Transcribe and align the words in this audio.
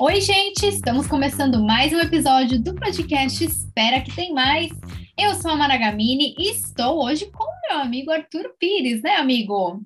Oi, 0.00 0.20
gente! 0.20 0.66
Estamos 0.66 1.06
começando 1.06 1.62
mais 1.62 1.92
um 1.92 1.98
episódio 1.98 2.58
do 2.58 2.74
podcast 2.74 3.44
Espera 3.44 4.00
que 4.00 4.16
tem 4.16 4.32
mais. 4.32 4.70
Eu 5.18 5.34
sou 5.34 5.50
a 5.50 5.56
Mara 5.56 5.76
Gamini 5.76 6.34
e 6.38 6.50
estou 6.50 7.04
hoje 7.04 7.26
com 7.26 7.44
meu 7.68 7.80
amigo 7.80 8.10
Arthur 8.10 8.54
Pires, 8.58 9.02
né, 9.02 9.16
amigo? 9.16 9.82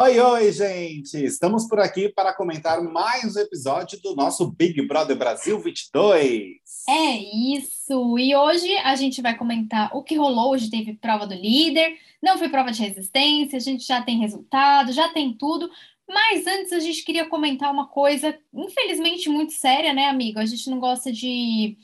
Oi, 0.00 0.20
oi, 0.20 0.52
gente! 0.52 1.16
Estamos 1.16 1.66
por 1.66 1.80
aqui 1.80 2.08
para 2.08 2.32
comentar 2.32 2.80
mais 2.82 3.34
um 3.34 3.40
episódio 3.40 3.98
do 4.00 4.14
nosso 4.14 4.52
Big 4.52 4.86
Brother 4.86 5.16
Brasil 5.16 5.58
22. 5.58 6.58
É 6.88 7.16
isso! 7.16 8.18
E 8.18 8.36
hoje 8.36 8.76
a 8.76 8.94
gente 8.94 9.20
vai 9.20 9.36
comentar 9.36 9.90
o 9.96 10.02
que 10.02 10.14
rolou. 10.14 10.52
Hoje 10.52 10.70
teve 10.70 10.92
prova 10.92 11.26
do 11.26 11.34
líder, 11.34 11.96
não 12.22 12.38
foi 12.38 12.48
prova 12.48 12.70
de 12.70 12.82
resistência, 12.82 13.56
a 13.56 13.60
gente 13.60 13.84
já 13.84 14.02
tem 14.02 14.20
resultado, 14.20 14.92
já 14.92 15.08
tem 15.08 15.32
tudo. 15.32 15.68
Mas 16.08 16.46
antes 16.46 16.72
a 16.72 16.80
gente 16.80 17.04
queria 17.04 17.28
comentar 17.28 17.70
uma 17.70 17.86
coisa, 17.86 18.36
infelizmente 18.52 19.28
muito 19.28 19.52
séria, 19.52 19.92
né, 19.92 20.06
amigo? 20.06 20.38
A 20.38 20.46
gente 20.46 20.70
não 20.70 20.80
gosta 20.80 21.12
de, 21.12 21.76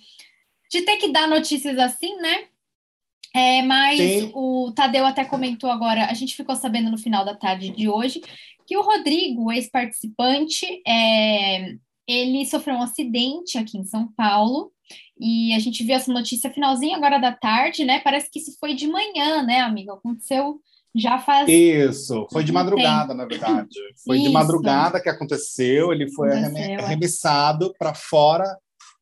de 0.71 0.83
ter 0.83 0.97
que 0.97 1.09
dar 1.09 1.29
notícias 1.29 1.79
assim, 1.79 2.17
né? 2.17 2.49
É, 3.35 3.63
mas 3.63 3.99
Sim. 3.99 4.31
o 4.33 4.73
Tadeu 4.75 5.05
até 5.05 5.25
comentou 5.25 5.69
agora, 5.69 6.07
a 6.07 6.15
gente 6.15 6.37
ficou 6.37 6.55
sabendo 6.55 6.91
no 6.91 6.97
final 6.97 7.25
da 7.25 7.35
tarde 7.35 7.71
de 7.71 7.89
hoje, 7.89 8.23
que 8.65 8.77
o 8.77 8.83
Rodrigo, 8.83 9.53
ex-participante, 9.53 10.65
é, 10.87 11.75
ele 12.07 12.47
sofreu 12.47 12.77
um 12.77 12.83
acidente 12.83 13.59
aqui 13.59 13.77
em 13.77 13.85
São 13.85 14.07
Paulo, 14.13 14.73
e 15.19 15.53
a 15.53 15.59
gente 15.59 15.83
viu 15.85 15.95
essa 15.95 16.13
notícia 16.13 16.51
finalzinho 16.51 16.95
agora 16.95 17.19
da 17.19 17.33
tarde, 17.33 17.85
né? 17.85 18.01
Parece 18.01 18.31
que 18.31 18.39
isso 18.39 18.57
foi 18.59 18.75
de 18.75 18.87
manhã, 18.87 19.43
né, 19.43 19.61
amigo? 19.61 19.93
Aconteceu 19.93 20.61
já 20.95 21.19
faz. 21.19 21.49
Isso, 21.49 22.27
foi 22.31 22.45
de 22.45 22.53
madrugada, 22.53 23.13
na 23.13 23.25
verdade. 23.25 23.77
Foi 24.05 24.17
Isso. 24.17 24.27
de 24.27 24.33
madrugada 24.33 25.01
que 25.01 25.09
aconteceu, 25.09 25.93
ele 25.93 26.09
foi 26.13 26.31
aconteceu, 26.31 26.63
é. 26.63 26.85
arremessado 26.85 27.67
é. 27.67 27.79
para 27.79 27.95
fora 27.95 28.45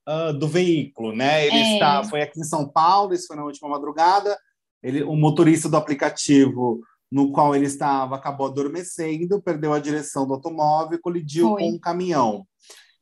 uh, 0.08 0.33
do 0.33 0.48
veículo, 0.48 1.14
né? 1.14 1.47
Ele 1.47 1.56
é. 1.56 1.75
está, 1.75 2.03
foi 2.05 2.22
aqui 2.22 2.41
em 2.41 2.44
São 2.44 2.66
Paulo, 2.66 3.12
isso 3.12 3.27
foi 3.27 3.36
na 3.36 3.44
última 3.44 3.69
madrugada. 3.69 4.36
Ele, 4.83 5.03
o 5.03 5.14
motorista 5.14 5.69
do 5.69 5.77
aplicativo 5.77 6.81
no 7.11 7.31
qual 7.31 7.55
ele 7.55 7.66
estava 7.66 8.16
acabou 8.16 8.47
adormecendo, 8.47 9.42
perdeu 9.42 9.75
a 9.75 9.78
direção 9.78 10.27
do 10.27 10.33
automóvel 10.33 10.97
e 10.97 11.00
colidiu 11.00 11.50
foi. 11.50 11.62
com 11.62 11.69
um 11.72 11.78
caminhão. 11.78 12.47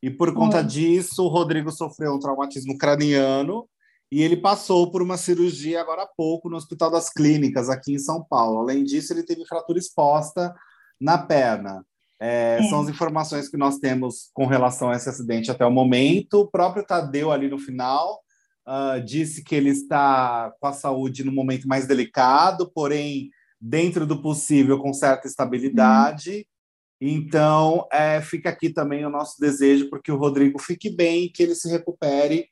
E 0.03 0.11
por 0.11 0.35
conta 0.35 0.59
foi. 0.59 0.67
disso, 0.67 1.23
o 1.23 1.29
Rodrigo 1.29 1.71
sofreu 1.71 2.15
um 2.15 2.19
traumatismo 2.19 2.77
craniano 2.77 3.69
e 4.11 4.23
ele 4.23 4.37
passou 4.37 4.91
por 4.91 5.03
uma 5.03 5.17
cirurgia 5.17 5.81
agora 5.81 6.03
há 6.03 6.07
pouco 6.07 6.49
no 6.51 6.57
Hospital 6.57 6.91
das 6.91 7.11
Clínicas, 7.11 7.69
aqui 7.69 7.95
em 7.95 7.99
São 7.99 8.25
Paulo. 8.25 8.59
Além 8.59 8.83
disso, 8.83 9.13
ele 9.13 9.23
teve 9.23 9.47
fratura 9.47 9.79
exposta 9.79 10.55
na 11.01 11.17
perna. 11.17 11.85
É, 12.21 12.59
é. 12.61 12.69
São 12.69 12.81
as 12.81 12.89
informações 12.89 13.49
que 13.49 13.57
nós 13.57 13.79
temos 13.79 14.31
com 14.35 14.47
relação 14.47 14.91
a 14.91 14.97
esse 14.97 15.09
acidente 15.09 15.51
até 15.51 15.65
o 15.65 15.71
momento. 15.71 16.41
O 16.41 16.51
próprio 16.51 16.85
Tadeu, 16.85 17.31
ali 17.31 17.49
no 17.49 17.59
final, 17.59 18.21
uh, 18.67 19.01
disse 19.03 19.45
que 19.45 19.55
ele 19.55 19.71
está 19.71 20.53
com 20.61 20.67
a 20.67 20.73
saúde 20.73 21.25
no 21.25 21.33
momento 21.33 21.69
mais 21.69 21.87
delicado, 21.87 22.71
porém, 22.75 23.31
dentro 23.61 24.07
do 24.07 24.21
possível, 24.21 24.79
com 24.79 24.93
certa 24.93 25.29
estabilidade. 25.29 26.41
Hum. 26.41 26.60
Então, 27.01 27.87
é, 27.91 28.21
fica 28.21 28.51
aqui 28.51 28.69
também 28.69 29.07
o 29.07 29.11
nosso 29.11 29.41
desejo 29.41 29.89
para 29.89 30.03
que 30.03 30.13
o 30.13 30.19
Rodrigo 30.19 30.59
fique 30.59 30.91
bem, 30.91 31.31
que 31.33 31.43
ele 31.43 31.55
se 31.55 31.71
recupere 31.71 32.47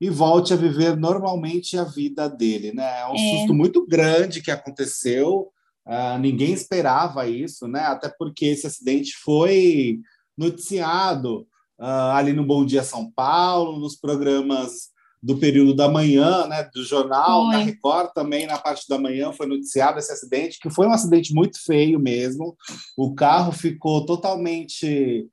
e 0.00 0.08
volte 0.08 0.52
a 0.52 0.56
viver 0.56 0.96
normalmente 0.96 1.76
a 1.76 1.82
vida 1.82 2.28
dele. 2.28 2.72
Né? 2.72 3.00
É 3.00 3.06
um 3.08 3.14
é. 3.14 3.38
susto 3.38 3.52
muito 3.52 3.84
grande 3.84 4.40
que 4.40 4.52
aconteceu, 4.52 5.48
uh, 5.84 6.18
ninguém 6.20 6.52
esperava 6.52 7.26
isso, 7.26 7.66
né? 7.66 7.80
até 7.80 8.08
porque 8.08 8.46
esse 8.46 8.68
acidente 8.68 9.16
foi 9.16 9.98
noticiado 10.36 11.40
uh, 11.80 12.12
ali 12.14 12.32
no 12.32 12.46
Bom 12.46 12.64
Dia 12.64 12.84
São 12.84 13.10
Paulo, 13.10 13.80
nos 13.80 13.96
programas 13.96 14.90
do 15.22 15.38
período 15.38 15.74
da 15.74 15.88
manhã, 15.88 16.46
né, 16.46 16.68
do 16.72 16.84
jornal, 16.84 17.46
foi. 17.46 17.56
na 17.56 17.62
Record 17.62 18.12
também, 18.12 18.46
na 18.46 18.58
parte 18.58 18.88
da 18.88 18.98
manhã, 18.98 19.32
foi 19.32 19.46
noticiado 19.46 19.98
esse 19.98 20.12
acidente, 20.12 20.58
que 20.60 20.70
foi 20.70 20.86
um 20.86 20.92
acidente 20.92 21.34
muito 21.34 21.62
feio 21.62 21.98
mesmo. 21.98 22.56
O 22.96 23.14
carro 23.14 23.52
ficou 23.52 24.06
totalmente 24.06 25.28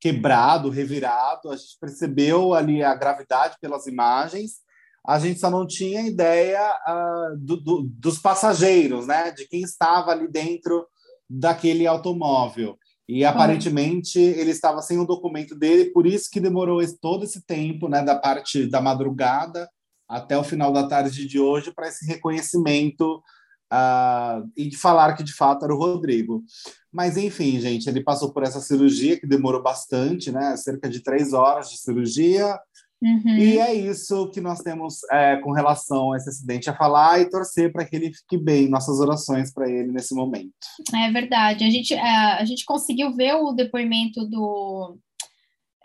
quebrado, 0.00 0.70
revirado. 0.70 1.50
A 1.50 1.56
gente 1.56 1.76
percebeu 1.80 2.54
ali 2.54 2.82
a 2.82 2.94
gravidade 2.94 3.56
pelas 3.60 3.86
imagens. 3.86 4.60
A 5.06 5.18
gente 5.18 5.38
só 5.38 5.50
não 5.50 5.66
tinha 5.66 6.02
ideia 6.02 6.60
uh, 6.88 7.36
do, 7.38 7.56
do, 7.56 7.82
dos 7.82 8.18
passageiros, 8.18 9.06
né, 9.06 9.30
de 9.30 9.46
quem 9.46 9.62
estava 9.62 10.10
ali 10.10 10.28
dentro 10.28 10.86
daquele 11.28 11.86
automóvel. 11.86 12.76
E 13.12 13.24
aparentemente 13.24 14.20
ele 14.20 14.52
estava 14.52 14.80
sem 14.82 14.96
o 14.96 15.04
documento 15.04 15.56
dele, 15.56 15.90
por 15.90 16.06
isso 16.06 16.30
que 16.30 16.38
demorou 16.38 16.80
todo 17.00 17.24
esse 17.24 17.44
tempo, 17.44 17.88
né, 17.88 18.02
da 18.02 18.14
parte 18.14 18.70
da 18.70 18.80
madrugada 18.80 19.68
até 20.08 20.38
o 20.38 20.44
final 20.44 20.72
da 20.72 20.86
tarde 20.86 21.26
de 21.26 21.40
hoje, 21.40 21.72
para 21.74 21.88
esse 21.88 22.06
reconhecimento 22.06 23.16
uh, 23.72 24.48
e 24.56 24.68
de 24.68 24.76
falar 24.76 25.14
que 25.14 25.24
de 25.24 25.32
fato 25.32 25.64
era 25.64 25.74
o 25.74 25.76
Rodrigo. 25.76 26.44
Mas 26.92 27.16
enfim, 27.16 27.58
gente, 27.58 27.88
ele 27.88 28.00
passou 28.00 28.32
por 28.32 28.44
essa 28.44 28.60
cirurgia 28.60 29.18
que 29.18 29.26
demorou 29.26 29.60
bastante, 29.60 30.30
né, 30.30 30.56
cerca 30.56 30.88
de 30.88 31.02
três 31.02 31.32
horas 31.32 31.68
de 31.68 31.78
cirurgia. 31.78 32.56
Uhum. 33.02 33.36
E 33.36 33.58
é 33.58 33.72
isso 33.72 34.30
que 34.30 34.40
nós 34.40 34.60
temos 34.60 35.00
é, 35.10 35.36
com 35.36 35.52
relação 35.52 36.12
a 36.12 36.18
esse 36.18 36.28
acidente 36.28 36.68
a 36.68 36.76
falar 36.76 37.20
e 37.20 37.30
torcer 37.30 37.72
para 37.72 37.84
que 37.84 37.96
ele 37.96 38.12
fique 38.12 38.36
bem. 38.36 38.68
Nossas 38.68 39.00
orações 39.00 39.52
para 39.52 39.70
ele 39.70 39.90
nesse 39.90 40.14
momento. 40.14 40.52
É 40.94 41.10
verdade. 41.10 41.64
A 41.64 41.70
gente, 41.70 41.94
a, 41.94 41.98
é, 41.98 42.40
a 42.40 42.44
gente 42.44 42.64
conseguiu 42.64 43.14
ver 43.16 43.34
o 43.34 43.52
depoimento 43.52 44.26
do, 44.26 44.98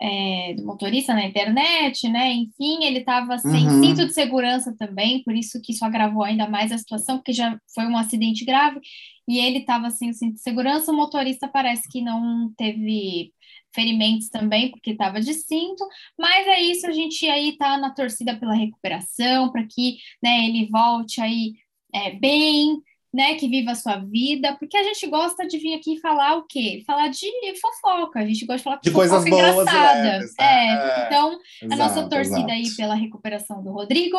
é, 0.00 0.54
do 0.54 0.66
motorista 0.66 1.14
na 1.14 1.24
internet, 1.24 2.08
né? 2.08 2.32
Enfim, 2.32 2.84
ele 2.84 2.98
estava 2.98 3.38
sem 3.38 3.66
uhum. 3.66 3.82
cinto 3.82 4.06
de 4.06 4.12
segurança 4.12 4.74
também, 4.78 5.22
por 5.22 5.34
isso 5.34 5.60
que 5.62 5.72
isso 5.72 5.84
agravou 5.84 6.22
ainda 6.22 6.48
mais 6.48 6.70
a 6.70 6.78
situação, 6.78 7.16
porque 7.16 7.32
já 7.32 7.58
foi 7.74 7.86
um 7.86 7.96
acidente 7.96 8.44
grave 8.44 8.78
e 9.26 9.38
ele 9.38 9.58
estava 9.58 9.90
sem 9.90 10.10
o 10.10 10.14
cinto 10.14 10.34
de 10.34 10.42
segurança. 10.42 10.92
O 10.92 10.96
motorista 10.96 11.48
parece 11.48 11.88
que 11.88 12.02
não 12.02 12.52
teve 12.56 13.32
ferimentos 13.76 14.28
também, 14.28 14.70
porque 14.70 14.90
estava 14.90 15.20
de 15.20 15.34
cinto, 15.34 15.86
mas 16.18 16.46
é 16.48 16.60
isso, 16.60 16.86
a 16.86 16.92
gente 16.92 17.28
aí 17.28 17.50
está 17.50 17.76
na 17.76 17.90
torcida 17.90 18.34
pela 18.34 18.54
recuperação, 18.54 19.52
para 19.52 19.64
que 19.64 19.98
né, 20.22 20.46
ele 20.46 20.66
volte 20.68 21.20
aí 21.20 21.52
é, 21.94 22.10
bem, 22.12 22.82
né, 23.14 23.34
que 23.34 23.48
viva 23.48 23.70
a 23.70 23.74
sua 23.74 23.96
vida, 23.96 24.56
porque 24.58 24.76
a 24.76 24.82
gente 24.82 25.06
gosta 25.06 25.46
de 25.46 25.56
vir 25.58 25.74
aqui 25.74 25.98
falar 26.00 26.36
o 26.36 26.44
quê? 26.44 26.82
Falar 26.86 27.08
de 27.08 27.26
fofoca, 27.60 28.20
a 28.20 28.26
gente 28.26 28.44
gosta 28.44 28.58
de 28.58 28.64
falar 28.64 28.80
de 28.82 28.90
coisas 28.90 29.24
boas 29.24 29.52
engraçada. 29.52 30.02
Leves, 30.02 30.34
né? 30.38 30.44
é, 30.44 31.02
é, 31.02 31.06
então, 31.06 31.38
exato, 31.62 31.72
a 31.72 31.76
nossa 31.76 32.08
torcida 32.08 32.38
exato. 32.38 32.52
aí 32.52 32.76
pela 32.76 32.94
recuperação 32.94 33.62
do 33.62 33.72
Rodrigo, 33.72 34.18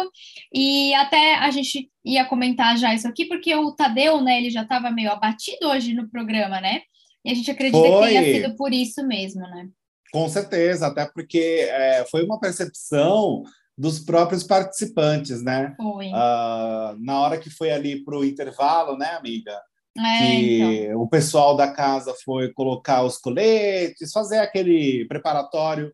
e 0.53 0.93
até 0.95 1.35
a 1.35 1.51
gente 1.51 1.89
ia 2.05 2.25
comentar 2.25 2.77
já 2.77 2.93
isso 2.93 3.07
aqui, 3.07 3.25
porque 3.25 3.53
o 3.55 3.71
Tadeu, 3.71 4.21
né, 4.21 4.39
ele 4.39 4.49
já 4.49 4.63
estava 4.63 4.89
meio 4.89 5.11
abatido 5.11 5.67
hoje 5.67 5.93
no 5.93 6.09
programa, 6.09 6.61
né? 6.61 6.81
E 7.27 7.31
a 7.31 7.35
gente 7.35 7.51
acredita 7.51 7.77
foi. 7.77 7.91
que 7.91 8.07
tenha 8.07 8.23
sido 8.23 8.55
por 8.55 8.71
isso 8.71 9.05
mesmo, 9.05 9.41
né? 9.41 9.67
Com 10.13 10.29
certeza, 10.29 10.87
até 10.87 11.05
porque 11.05 11.67
é, 11.69 12.05
foi 12.09 12.23
uma 12.23 12.39
percepção 12.39 13.43
dos 13.77 13.99
próprios 13.99 14.43
participantes, 14.43 15.43
né? 15.43 15.75
Foi. 15.75 16.07
Uh, 16.07 16.95
na 16.97 17.19
hora 17.19 17.37
que 17.37 17.49
foi 17.49 17.69
ali 17.69 18.01
para 18.01 18.17
o 18.17 18.23
intervalo, 18.23 18.97
né, 18.97 19.09
amiga? 19.09 19.51
É, 19.97 20.19
que 20.19 20.61
então. 20.85 21.01
o 21.01 21.09
pessoal 21.09 21.57
da 21.57 21.69
casa 21.69 22.15
foi 22.23 22.53
colocar 22.53 23.03
os 23.03 23.17
coletes, 23.17 24.13
fazer 24.13 24.37
aquele 24.37 25.05
preparatório 25.09 25.91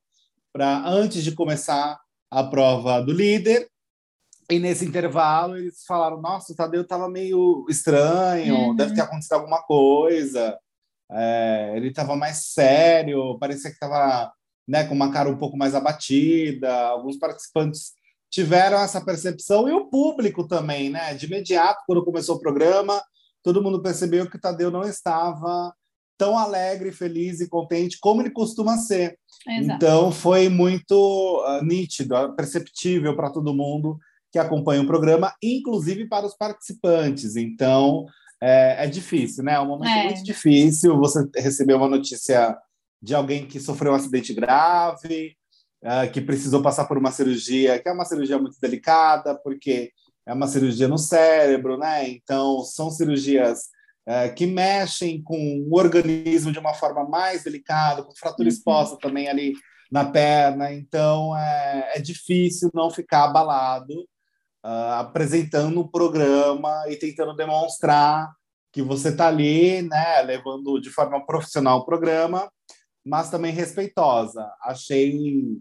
para 0.54 0.88
antes 0.88 1.24
de 1.24 1.32
começar 1.32 2.00
a 2.30 2.44
prova 2.44 3.02
do 3.02 3.12
líder. 3.12 3.68
E 4.52 4.60
nesse 4.60 4.86
intervalo 4.86 5.58
eles 5.58 5.84
falaram: 5.88 6.22
Nossa, 6.22 6.54
o 6.54 6.56
Tadeu 6.56 6.84
estava 6.84 7.10
meio 7.10 7.66
estranho, 7.68 8.56
uhum. 8.56 8.76
deve 8.76 8.94
ter 8.94 9.02
acontecido 9.02 9.34
alguma 9.34 9.64
coisa 9.64 10.60
é, 11.14 11.74
ele 11.76 11.90
estava 11.90 12.16
mais 12.16 12.52
sério, 12.54 13.38
parecia 13.40 13.70
que 13.70 13.76
estava 13.76 14.32
né, 14.68 14.84
com 14.84 14.94
uma 14.96 15.12
cara 15.12 15.30
um 15.30 15.38
pouco 15.38 15.58
mais 15.58 15.76
abatida. 15.76 16.74
Alguns 16.88 17.18
participantes 17.18 17.94
tiveram 18.30 18.80
essa 18.80 19.04
percepção 19.04 19.68
e 19.68 19.72
o 19.72 19.86
público 19.86 20.48
também, 20.48 20.90
né? 20.90 21.14
De 21.14 21.26
imediato, 21.26 21.84
quando 21.86 22.04
começou 22.04 22.38
o 22.38 22.40
programa, 22.40 23.02
todo 23.44 23.62
mundo 23.62 23.82
percebeu 23.82 24.30
que 24.30 24.38
o 24.38 24.42
Tadeu 24.42 24.72
não 24.72 24.84
estava 24.84 25.74
tão 26.18 26.38
alegre, 26.38 26.92
feliz 26.92 27.42
e 27.42 27.50
contente 27.50 28.00
como 28.00 28.22
ele 28.22 28.32
costuma 28.32 28.78
ser. 28.78 29.18
Exato. 29.48 29.76
Então 29.76 30.12
foi 30.12 30.50
muito 30.50 31.44
uh, 31.46 31.64
nítido, 31.64 32.16
perceptível 32.36 33.16
para 33.16 33.30
todo 33.30 33.54
mundo 33.54 34.00
que 34.32 34.40
acompanha 34.40 34.82
o 34.82 34.88
programa, 34.88 35.34
inclusive 35.44 36.08
para 36.08 36.26
os 36.26 36.36
participantes. 36.36 37.36
Então 37.36 38.06
é, 38.44 38.84
é 38.84 38.88
difícil, 38.88 39.42
né? 39.42 39.54
É 39.54 39.60
um 39.62 39.68
momento 39.68 39.90
é. 39.90 40.04
muito 40.04 40.24
difícil 40.24 40.98
você 40.98 41.26
receber 41.38 41.76
uma 41.76 41.88
notícia 41.88 42.58
de 43.02 43.16
alguém 43.16 43.48
que 43.48 43.58
sofreu 43.58 43.94
um 43.94 43.96
acidente 43.96 44.34
grave, 44.34 45.38
uh, 45.82 46.12
que 46.12 46.20
precisou 46.20 46.62
passar 46.62 46.84
por 46.84 46.98
uma 46.98 47.12
cirurgia, 47.12 47.80
que 47.80 47.88
é 47.88 47.94
uma 47.94 48.04
cirurgia 48.04 48.38
muito 48.38 48.58
delicada, 48.60 49.34
porque 49.42 49.94
é 50.26 50.34
uma 50.34 50.48
cirurgia 50.48 50.90
no 50.90 50.98
cérebro, 50.98 51.78
né? 51.78 52.10
Então, 52.10 52.60
são 52.64 52.90
cirurgias 52.90 53.70
é, 54.06 54.28
que 54.28 54.46
mexem 54.46 55.22
com 55.22 55.66
o 55.70 55.78
organismo 55.78 56.52
de 56.52 56.60
uma 56.60 56.74
forma 56.74 57.08
mais 57.08 57.44
delicada, 57.44 58.04
com 58.04 58.14
fratura 58.14 58.50
uhum. 58.50 58.54
exposta 58.54 58.98
também 58.98 59.30
ali 59.30 59.54
na 59.90 60.04
perna, 60.04 60.74
então 60.74 61.38
é, 61.38 61.94
é 61.96 62.00
difícil 62.02 62.70
não 62.74 62.90
ficar 62.90 63.26
abalado 63.26 64.06
uh, 64.64 65.00
apresentando 65.00 65.82
o 65.82 65.88
programa 65.88 66.86
e 66.90 66.96
tentando 66.96 67.36
demonstrar 67.36 68.32
que 68.72 68.82
você 68.82 69.10
está 69.10 69.28
ali, 69.28 69.84
né, 69.84 70.22
levando 70.24 70.80
de 70.80 70.90
forma 70.90 71.24
profissional 71.26 71.80
o 71.80 71.86
programa, 71.86 72.52
mas 73.06 73.30
também 73.30 73.54
respeitosa. 73.54 74.50
Achei 74.64 75.60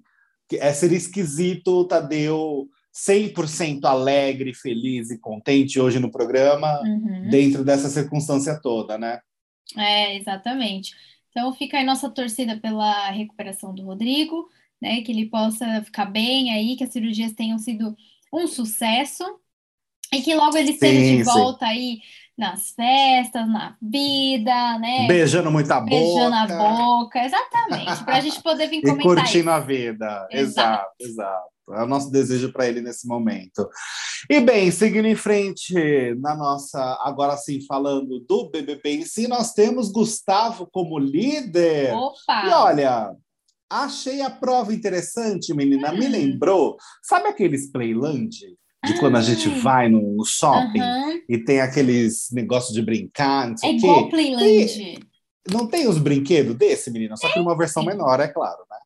que 0.49 0.56
é 0.56 0.72
ser 0.72 0.93
esquisito 0.93 1.81
o 1.81 1.84
Tadeu 1.84 2.69
100% 2.94 3.84
alegre, 3.84 4.54
feliz 4.54 5.10
e 5.10 5.19
contente 5.19 5.81
hoje 5.81 5.98
no 5.98 6.10
programa, 6.10 6.81
uhum. 6.82 7.28
dentro 7.31 7.64
dessa 7.64 7.88
circunstância 7.88 8.58
toda, 8.60 8.98
né? 8.98 9.20
É, 9.76 10.16
exatamente. 10.16 10.94
Então 11.31 11.52
fica 11.55 11.78
aí 11.78 11.84
nossa 11.84 12.10
torcida 12.10 12.58
pela 12.58 13.10
recuperação 13.10 13.75
do 13.75 13.84
Rodrigo, 13.84 14.46
né? 14.81 15.00
Que 15.02 15.12
ele 15.12 15.26
possa 15.26 15.82
ficar 15.82 16.05
bem 16.05 16.52
aí, 16.52 16.76
que 16.76 16.84
as 16.84 16.93
cirurgias 16.93 17.32
tenham 17.32 17.58
sido 17.58 17.96
um 18.32 18.46
sucesso 18.46 19.25
e 20.12 20.20
que 20.23 20.34
logo 20.34 20.56
ele 20.56 20.73
esteja 20.73 21.17
de 21.17 21.23
volta 21.23 21.67
sim. 21.67 21.73
aí 21.73 21.99
nas 22.37 22.70
festas, 22.70 23.46
na 23.46 23.76
vida, 23.81 24.79
né? 24.79 25.06
Beijando 25.06 25.50
muita 25.50 25.81
boca. 25.81 25.90
Beijando 25.90 26.34
a 26.34 26.46
boca, 26.46 27.25
exatamente, 27.25 28.05
para 28.05 28.17
a 28.17 28.20
gente 28.20 28.43
poder 28.43 28.69
vir 28.69 28.81
comentar. 28.82 29.00
e 29.00 29.02
curtindo 29.02 29.38
isso. 29.40 29.50
a 29.50 29.61
vida, 29.61 30.29
exato, 30.31 30.32
exato. 30.32 30.93
exato. 31.00 31.52
É 31.70 31.82
o 31.84 31.87
nosso 31.87 32.11
desejo 32.11 32.52
para 32.52 32.67
ele 32.67 32.81
nesse 32.81 33.06
momento. 33.06 33.69
E 34.29 34.40
bem, 34.40 34.70
seguindo 34.70 35.06
em 35.06 35.14
frente 35.14 36.14
na 36.20 36.34
nossa, 36.34 36.99
agora 37.02 37.37
sim, 37.37 37.64
falando 37.67 38.19
do 38.20 38.50
BBB 38.50 38.96
em 38.96 39.05
si, 39.05 39.29
nós 39.29 39.52
temos 39.52 39.90
Gustavo 39.90 40.69
como 40.70 40.99
líder. 40.99 41.94
Opa! 41.94 42.46
E 42.46 42.49
olha, 42.50 43.14
achei 43.72 44.20
a 44.20 44.30
prova 44.30 44.74
interessante, 44.74 45.54
menina. 45.54 45.92
Hum. 45.92 45.98
Me 45.98 46.08
lembrou, 46.08 46.76
sabe 47.02 47.28
aqueles 47.28 47.70
Playland? 47.70 48.30
De 48.84 48.98
quando 48.98 49.16
a 49.16 49.22
gente 49.22 49.48
vai 49.48 49.88
no 49.88 50.24
shopping 50.24 50.80
uhum. 50.80 51.20
e 51.28 51.38
tem 51.38 51.60
aqueles 51.60 52.28
negócios 52.32 52.74
de 52.74 52.82
brincar, 52.82 53.48
não 53.48 53.56
sei 53.56 53.70
é 53.70 53.72
igual 53.74 54.08
Playland. 54.08 54.44
E 54.44 54.98
não 55.48 55.69
tem 55.69 55.86
os 55.86 55.98
brinquedos 55.98 56.56
desse, 56.56 56.90
menina? 56.90 57.16
Só 57.16 57.32
que 57.32 57.38
uma 57.38 57.56
versão 57.56 57.84
menor, 57.84 58.19
é 58.19 58.26
claro, 58.26 58.58
né? 58.69 58.76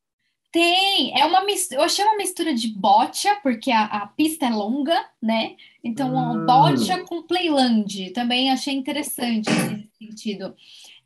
Tem, 0.53 1.19
é 1.19 1.25
uma 1.25 1.45
mistura, 1.45 1.81
eu 1.81 1.85
achei 1.85 2.05
uma 2.05 2.17
mistura 2.17 2.55
de 2.55 2.69
bocha, 2.69 3.37
porque 3.43 3.71
a, 3.71 3.85
a 3.85 4.07
pista 4.07 4.47
é 4.47 4.51
longa, 4.51 4.99
né? 5.23 5.57
Então, 5.83 6.15
hum. 6.15 6.47
bocha 6.47 7.03
com 7.05 7.23
playland, 7.23 8.11
também 8.11 8.51
achei 8.51 8.75
interessante 8.75 9.51
nesse 9.51 9.91
sentido. 9.99 10.55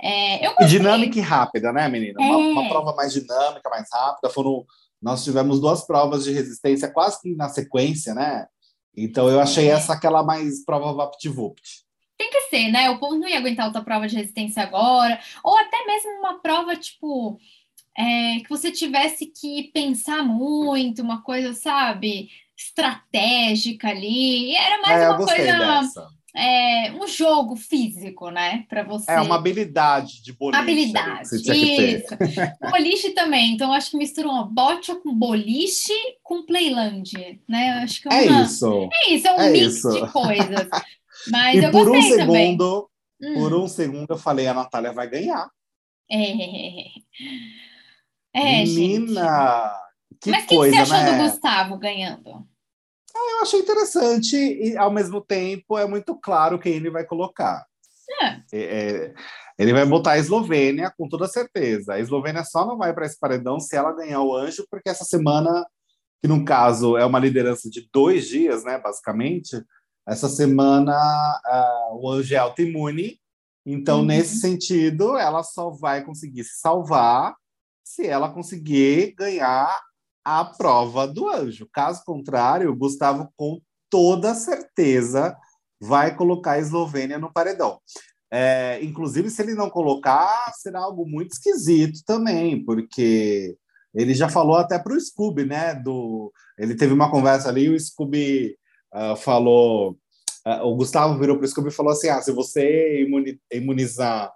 É, 0.03 0.47
eu 0.47 0.67
dinâmica 0.67 1.19
e 1.19 1.23
rápida, 1.23 1.73
né, 1.73 1.89
menina? 1.89 2.23
É. 2.23 2.25
Uma, 2.25 2.37
uma, 2.39 2.69
prova 2.69 2.95
mais 2.95 3.13
dinâmica, 3.13 3.69
mais 3.69 3.89
rápida. 3.93 4.31
Foram, 4.31 4.65
nós 5.01 5.23
tivemos 5.23 5.61
duas 5.61 5.87
provas 5.87 6.25
de 6.25 6.33
resistência 6.33 6.91
quase 6.91 7.21
que 7.21 7.35
na 7.35 7.49
sequência, 7.49 8.15
né? 8.15 8.47
Então, 8.97 9.29
eu 9.29 9.41
achei 9.41 9.69
é. 9.69 9.73
essa 9.73 9.93
aquela 9.93 10.23
mais 10.23 10.65
prova 10.65 10.93
VaptVupt. 10.93 11.85
Tem 12.19 12.31
que 12.31 12.41
ser, 12.43 12.71
né? 12.71 12.91
O 12.91 12.99
povo 12.99 13.17
não 13.17 13.29
ia 13.29 13.39
aguentar 13.39 13.67
outra 13.67 13.83
prova 13.83 14.07
de 14.07 14.17
resistência 14.17 14.63
agora, 14.63 15.19
ou 15.45 15.57
até 15.57 15.85
mesmo 15.87 16.11
uma 16.19 16.41
prova, 16.41 16.77
tipo 16.77 17.39
é, 17.97 18.41
que 18.41 18.49
você 18.49 18.71
tivesse 18.71 19.27
que 19.27 19.71
pensar 19.73 20.23
muito, 20.23 21.03
uma 21.03 21.23
coisa, 21.23 21.53
sabe, 21.53 22.31
estratégica 22.57 23.89
ali. 23.89 24.51
E 24.51 24.57
era 24.57 24.83
mais 24.83 25.03
é, 25.03 25.09
uma 25.09 25.17
coisa. 25.17 26.11
É, 26.35 26.93
um 26.93 27.07
jogo 27.09 27.57
físico, 27.57 28.31
né? 28.31 28.65
Para 28.69 28.85
você. 28.85 29.11
É 29.11 29.21
uma 29.21 29.35
habilidade 29.35 30.23
de 30.23 30.33
boliche. 30.33 30.63
Habilidade, 30.63 31.29
isso. 31.35 32.17
boliche 32.71 33.11
também. 33.11 33.53
Então, 33.53 33.73
acho 33.73 33.91
que 33.91 33.97
misturou 33.97 34.33
uma 34.33 34.45
bote 34.45 34.95
com 35.03 35.13
boliche 35.15 35.93
com 36.23 36.45
playland, 36.45 37.41
né? 37.49 37.83
Acho 37.83 38.03
que 38.03 38.09
é, 38.09 38.13
uma... 38.13 38.41
é 38.41 38.45
isso. 38.45 38.89
É 38.93 39.11
isso, 39.11 39.27
é 39.27 39.33
um 39.33 39.41
é 39.41 39.51
mix 39.51 39.77
isso. 39.77 39.91
de 39.91 40.13
coisas. 40.13 40.69
Mas 41.31 41.61
e 41.61 41.65
eu 41.65 41.71
por 41.71 41.91
um 41.91 42.01
segundo, 42.03 42.91
também. 43.19 43.35
por 43.35 43.53
hum. 43.53 43.65
um 43.65 43.69
segundo, 43.69 44.11
eu 44.11 44.19
falei, 44.19 44.47
a 44.47 44.55
Natália 44.55 44.93
vai 44.93 45.09
ganhar. 45.09 45.51
É. 46.11 47.01
É, 48.33 48.65
Menina, 48.65 49.73
gente. 50.13 50.21
que 50.21 50.31
Mas 50.31 50.47
coisa, 50.47 50.77
que 50.77 50.87
você 50.87 50.93
achou 50.93 51.05
né? 51.05 51.19
do 51.19 51.25
Gustavo 51.25 51.77
ganhando? 51.77 52.49
Ah, 53.21 53.31
eu 53.37 53.43
achei 53.43 53.61
interessante 53.61 54.37
e, 54.37 54.77
ao 54.77 54.91
mesmo 54.91 55.21
tempo, 55.21 55.77
é 55.77 55.87
muito 55.87 56.15
claro 56.17 56.59
quem 56.59 56.75
ele 56.75 56.91
vai 56.91 57.05
colocar. 57.05 57.67
É. 58.23 58.27
É, 58.53 58.63
é 58.63 59.15
ele 59.59 59.75
vai 59.75 59.85
botar 59.85 60.13
a 60.13 60.19
Eslovênia, 60.19 60.91
com 60.97 61.07
toda 61.07 61.29
certeza. 61.29 61.93
A 61.93 62.01
Eslovênia 62.01 62.43
só 62.45 62.67
não 62.67 62.79
vai 62.79 62.95
para 62.95 63.05
esse 63.05 63.21
paredão 63.21 63.61
se 63.61 63.77
ela 63.77 63.93
ganhar 63.93 64.23
o 64.23 64.35
anjo, 64.35 64.67
porque 64.71 64.89
essa 64.89 65.05
semana, 65.05 65.67
que 66.23 66.27
no 66.27 66.47
caso 66.47 66.97
é 66.97 67.05
uma 67.05 67.19
liderança 67.19 67.69
de 67.69 67.87
dois 67.93 68.27
dias, 68.27 68.65
né, 68.65 68.79
basicamente, 68.79 69.63
essa 70.09 70.31
semana 70.31 70.95
uh, 70.95 71.95
o 71.95 72.11
anjo 72.11 72.35
é 72.35 72.39
autoimune. 72.39 73.21
Então, 73.67 73.99
uhum. 73.99 74.07
nesse 74.07 74.41
sentido, 74.41 75.19
ela 75.19 75.43
só 75.43 75.69
vai 75.69 76.03
conseguir 76.03 76.45
se 76.45 76.59
salvar 76.59 77.37
se 77.85 78.07
ela 78.07 78.33
conseguir 78.33 79.15
ganhar 79.15 79.79
a 80.25 80.45
prova 80.45 81.07
do 81.07 81.29
anjo. 81.29 81.69
Caso 81.73 82.03
contrário, 82.05 82.71
o 82.71 82.77
Gustavo, 82.77 83.29
com 83.37 83.61
toda 83.89 84.35
certeza, 84.35 85.37
vai 85.81 86.15
colocar 86.15 86.53
a 86.53 86.59
Eslovênia 86.59 87.19
no 87.19 87.33
paredão. 87.33 87.81
É, 88.33 88.79
inclusive, 88.83 89.29
se 89.29 89.43
ele 89.43 89.55
não 89.55 89.69
colocar, 89.69 90.53
será 90.55 90.81
algo 90.81 91.05
muito 91.05 91.33
esquisito 91.33 92.01
também, 92.07 92.65
porque 92.65 93.57
ele 93.95 94.15
já 94.15 94.29
falou 94.29 94.57
até 94.57 94.79
para 94.79 94.95
o 94.95 95.01
Scooby, 95.01 95.45
né? 95.45 95.75
Do, 95.75 96.33
ele 96.57 96.77
teve 96.77 96.93
uma 96.93 97.11
conversa 97.11 97.49
ali, 97.49 97.69
o 97.69 97.79
Scooby 97.79 98.57
uh, 98.95 99.17
falou. 99.17 99.99
Uh, 100.47 100.65
o 100.65 100.77
Gustavo 100.77 101.19
virou 101.19 101.37
para 101.37 101.45
o 101.45 101.49
Scooby 101.49 101.69
e 101.69 101.73
falou 101.73 101.93
assim: 101.93 102.09
ah, 102.09 102.23
se 102.23 102.31
você 102.31 103.05
imunizar 103.53 104.33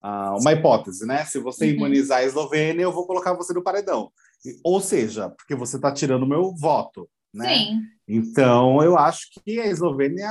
ah, 0.00 0.36
uma 0.36 0.52
hipótese, 0.52 1.06
né? 1.06 1.24
Se 1.24 1.38
você 1.38 1.66
uhum. 1.66 1.72
imunizar 1.72 2.18
a 2.18 2.24
Eslovênia, 2.24 2.82
eu 2.82 2.92
vou 2.92 3.06
colocar 3.06 3.34
você 3.34 3.52
no 3.52 3.62
paredão. 3.62 4.10
Ou 4.64 4.80
seja, 4.80 5.30
porque 5.30 5.54
você 5.54 5.76
está 5.76 5.92
tirando 5.92 6.24
o 6.24 6.28
meu 6.28 6.54
voto, 6.54 7.08
né? 7.32 7.56
Sim. 7.56 7.80
Então, 8.08 8.82
eu 8.82 8.98
acho 8.98 9.28
que 9.44 9.60
a 9.60 9.66
Eslovênia 9.66 10.30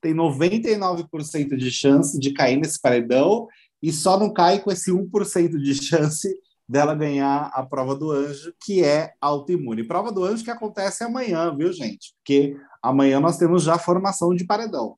tem 0.00 0.12
99% 0.12 1.56
de 1.56 1.70
chance 1.70 2.18
de 2.18 2.32
cair 2.32 2.56
nesse 2.56 2.80
paredão 2.80 3.46
e 3.82 3.92
só 3.92 4.18
não 4.18 4.32
cai 4.32 4.60
com 4.60 4.70
esse 4.70 4.90
1% 4.90 5.58
de 5.58 5.74
chance 5.74 6.28
dela 6.68 6.94
ganhar 6.94 7.50
a 7.54 7.64
prova 7.64 7.94
do 7.94 8.10
anjo, 8.10 8.54
que 8.64 8.82
é 8.82 9.12
autoimune. 9.20 9.84
Prova 9.84 10.10
do 10.10 10.24
anjo 10.24 10.44
que 10.44 10.50
acontece 10.50 11.04
amanhã, 11.04 11.54
viu, 11.54 11.72
gente? 11.72 12.14
Porque 12.16 12.56
amanhã 12.82 13.20
nós 13.20 13.36
temos 13.36 13.62
já 13.62 13.78
formação 13.78 14.34
de 14.34 14.44
paredão. 14.44 14.96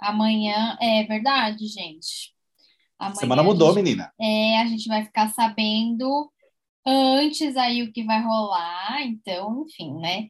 Amanhã 0.00 0.76
é 0.80 1.04
verdade, 1.04 1.66
gente. 1.66 2.34
Amanhã 2.98 3.20
Semana 3.20 3.42
mudou, 3.42 3.68
gente, 3.68 3.82
menina. 3.82 4.12
É, 4.20 4.60
a 4.60 4.66
gente 4.66 4.86
vai 4.86 5.04
ficar 5.04 5.30
sabendo 5.30 6.30
antes 6.86 7.56
aí 7.56 7.82
o 7.82 7.92
que 7.92 8.04
vai 8.04 8.22
rolar, 8.22 9.02
então, 9.02 9.64
enfim, 9.66 9.94
né? 9.98 10.28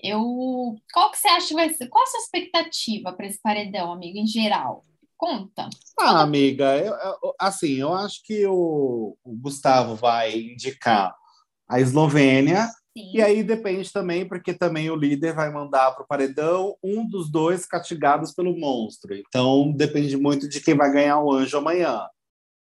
Eu, 0.00 0.76
qual 0.92 1.10
que 1.10 1.18
você 1.18 1.28
acha 1.28 1.48
que 1.48 1.54
vai 1.54 1.70
ser? 1.70 1.88
Qual 1.88 2.02
a 2.02 2.06
sua 2.06 2.20
expectativa 2.20 3.12
para 3.12 3.26
esse 3.26 3.40
paredão, 3.40 3.92
amigo, 3.92 4.18
em 4.18 4.26
geral? 4.26 4.84
Conta. 5.16 5.68
Ah, 6.00 6.22
amiga, 6.22 6.76
eu, 6.78 6.92
eu, 6.94 7.34
assim, 7.38 7.74
eu 7.74 7.92
acho 7.94 8.20
que 8.24 8.44
o, 8.44 9.16
o 9.22 9.36
Gustavo 9.36 9.94
vai 9.94 10.36
indicar 10.36 11.14
a 11.68 11.80
Eslovênia, 11.80 12.68
Sim. 12.96 13.10
E 13.14 13.22
aí 13.22 13.42
depende 13.42 13.90
também, 13.90 14.28
porque 14.28 14.52
também 14.52 14.90
o 14.90 14.96
líder 14.96 15.34
vai 15.34 15.50
mandar 15.50 15.92
para 15.92 16.04
o 16.04 16.06
paredão 16.06 16.76
um 16.82 17.08
dos 17.08 17.30
dois 17.30 17.64
castigados 17.64 18.32
pelo 18.32 18.58
monstro. 18.58 19.14
Então 19.14 19.72
depende 19.72 20.16
muito 20.16 20.46
de 20.46 20.60
quem 20.60 20.74
vai 20.74 20.92
ganhar 20.92 21.18
o 21.18 21.32
anjo 21.32 21.56
amanhã, 21.56 22.06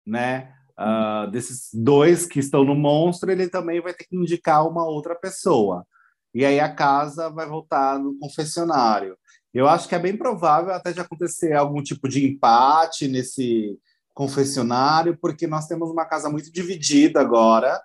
né? 0.08 0.54
Uh, 0.80 1.30
desses 1.30 1.70
dois 1.74 2.26
que 2.26 2.40
estão 2.40 2.64
no 2.64 2.74
monstro, 2.74 3.32
ele 3.32 3.48
também 3.48 3.80
vai 3.82 3.94
ter 3.94 4.06
que 4.06 4.16
indicar 4.16 4.68
uma 4.68 4.86
outra 4.86 5.16
pessoa. 5.16 5.86
E 6.34 6.44
aí 6.44 6.60
a 6.60 6.74
casa 6.74 7.30
vai 7.30 7.48
voltar 7.48 8.00
no 8.00 8.18
confessionário. 8.18 9.16
Eu 9.54 9.68
acho 9.68 9.88
que 9.88 9.94
é 9.94 10.00
bem 10.00 10.18
provável 10.18 10.74
até 10.74 10.92
de 10.92 11.00
acontecer 11.00 11.54
algum 11.54 11.82
tipo 11.84 12.10
de 12.10 12.26
empate 12.26 13.08
nesse 13.08 13.78
confessionário, 14.16 15.16
porque 15.22 15.46
nós 15.46 15.68
temos 15.68 15.92
uma 15.92 16.06
casa 16.06 16.30
muito 16.30 16.52
dividida 16.52 17.22
agora 17.22 17.80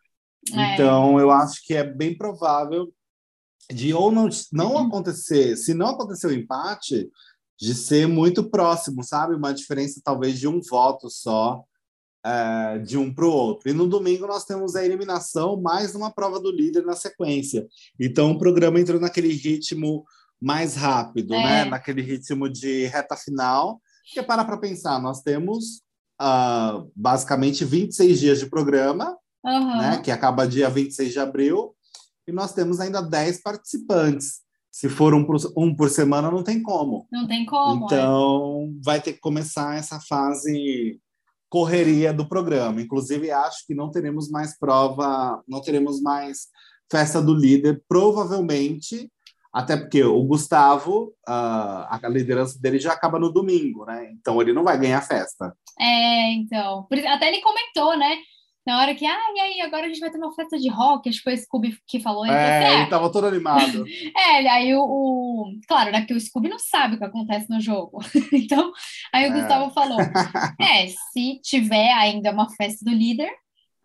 é. 0.55 0.75
Então, 0.75 1.19
eu 1.19 1.31
acho 1.31 1.65
que 1.65 1.75
é 1.75 1.85
bem 1.85 2.17
provável 2.17 2.93
de 3.71 3.93
ou 3.93 4.11
não, 4.11 4.29
não 4.53 4.79
acontecer, 4.79 5.57
se 5.57 5.75
não 5.75 5.89
acontecer 5.89 6.29
o 6.29 6.33
empate, 6.33 7.11
de 7.61 7.75
ser 7.75 8.07
muito 8.07 8.49
próximo, 8.49 9.03
sabe? 9.03 9.35
Uma 9.35 9.53
diferença 9.53 10.01
talvez 10.03 10.39
de 10.39 10.49
um 10.49 10.61
voto 10.61 11.11
só 11.11 11.63
é, 12.25 12.79
de 12.79 12.99
um 12.99 13.13
para 13.13 13.25
o 13.25 13.31
outro. 13.31 13.71
E 13.71 13.73
no 13.73 13.87
domingo 13.87 14.27
nós 14.27 14.45
temos 14.45 14.75
a 14.75 14.85
eliminação 14.85 15.61
mais 15.61 15.95
uma 15.95 16.11
prova 16.11 16.41
do 16.41 16.51
líder 16.51 16.85
na 16.85 16.95
sequência. 16.95 17.67
Então 17.99 18.33
o 18.33 18.39
programa 18.39 18.81
entrou 18.81 19.01
naquele 19.01 19.33
ritmo 19.33 20.05
mais 20.41 20.75
rápido, 20.75 21.35
é. 21.35 21.43
né? 21.43 21.65
Naquele 21.65 22.03
ritmo 22.03 22.49
de 22.49 22.87
reta 22.87 23.17
final. 23.17 23.81
Porque 24.05 24.23
para 24.23 24.45
para 24.45 24.57
pensar, 24.57 25.01
nós 25.01 25.23
temos 25.23 25.83
uh, 26.21 26.91
basicamente 26.95 27.65
26 27.65 28.19
dias 28.19 28.39
de 28.39 28.47
programa, 28.47 29.17
uhum. 29.45 29.79
né, 29.79 30.01
que 30.03 30.11
acaba 30.11 30.47
dia 30.47 30.69
26 30.69 31.13
de 31.13 31.19
abril, 31.19 31.75
e 32.27 32.33
nós 32.33 32.53
temos 32.53 32.81
ainda 32.81 33.01
10 33.01 33.43
participantes. 33.43 34.41
Se 34.71 34.89
for 34.89 35.15
um 35.15 35.25
por, 35.25 35.37
um 35.57 35.75
por 35.75 35.91
semana, 35.91 36.31
não 36.31 36.43
tem 36.43 36.63
como. 36.63 37.07
Não 37.11 37.27
tem 37.27 37.45
como. 37.45 37.85
É. 37.85 37.87
Então, 37.87 38.75
é. 38.79 38.85
vai 38.85 39.01
ter 39.01 39.15
que 39.15 39.21
começar 39.21 39.77
essa 39.77 39.99
fase 40.01 41.01
correria 41.49 42.13
do 42.13 42.29
programa. 42.29 42.81
Inclusive, 42.81 43.31
acho 43.31 43.67
que 43.67 43.75
não 43.75 43.91
teremos 43.91 44.31
mais 44.31 44.59
prova, 44.59 45.43
não 45.49 45.61
teremos 45.61 46.01
mais 46.01 46.49
festa 46.91 47.21
do 47.21 47.35
líder, 47.35 47.83
provavelmente, 47.89 49.11
até 49.53 49.77
porque 49.77 50.03
o 50.05 50.23
Gustavo, 50.25 51.13
a, 51.27 51.99
a 52.03 52.09
liderança 52.09 52.59
dele 52.61 52.79
já 52.79 52.93
acaba 52.93 53.19
no 53.19 53.33
domingo, 53.33 53.85
né? 53.85 54.11
Então 54.13 54.41
ele 54.41 54.53
não 54.53 54.65
vai 54.65 54.79
ganhar 54.79 55.01
festa. 55.03 55.55
É, 55.79 56.33
então. 56.33 56.87
Até 57.09 57.29
ele 57.29 57.41
comentou, 57.41 57.97
né? 57.97 58.19
Na 58.69 58.81
hora 58.83 58.95
que, 58.95 59.07
ah, 59.07 59.33
e 59.35 59.41
aí, 59.41 59.61
agora 59.63 59.87
a 59.87 59.89
gente 59.89 59.99
vai 59.99 60.11
ter 60.11 60.19
uma 60.19 60.35
festa 60.35 60.59
de 60.59 60.69
rock, 60.69 61.09
acho 61.09 61.17
que 61.17 61.25
foi 61.25 61.33
o 61.33 61.39
Scooby 61.39 61.79
que 61.87 62.01
falou. 62.01 62.27
É, 62.27 62.59
assim, 62.59 62.67
é, 62.67 62.81
ele 62.81 62.91
tava 62.91 63.11
todo 63.11 63.27
animado. 63.27 63.87
é, 64.15 64.47
aí 64.47 64.75
o, 64.75 64.83
o, 64.83 65.53
Claro, 65.67 65.91
né, 65.91 66.01
porque 66.01 66.13
o 66.13 66.21
Scooby 66.21 66.51
não 66.51 66.59
sabe 66.59 66.97
o 66.97 66.99
que 66.99 67.05
acontece 67.05 67.49
no 67.49 67.63
jogo. 67.63 67.99
então, 68.31 68.71
aí 69.11 69.25
o 69.25 69.33
é. 69.33 69.41
Gustavo 69.41 69.71
falou, 69.71 69.99
é, 70.61 70.87
se 70.87 71.41
tiver 71.43 71.95
ainda 71.95 72.31
uma 72.31 72.51
festa 72.51 72.85
do 72.85 72.91
líder, 72.91 73.31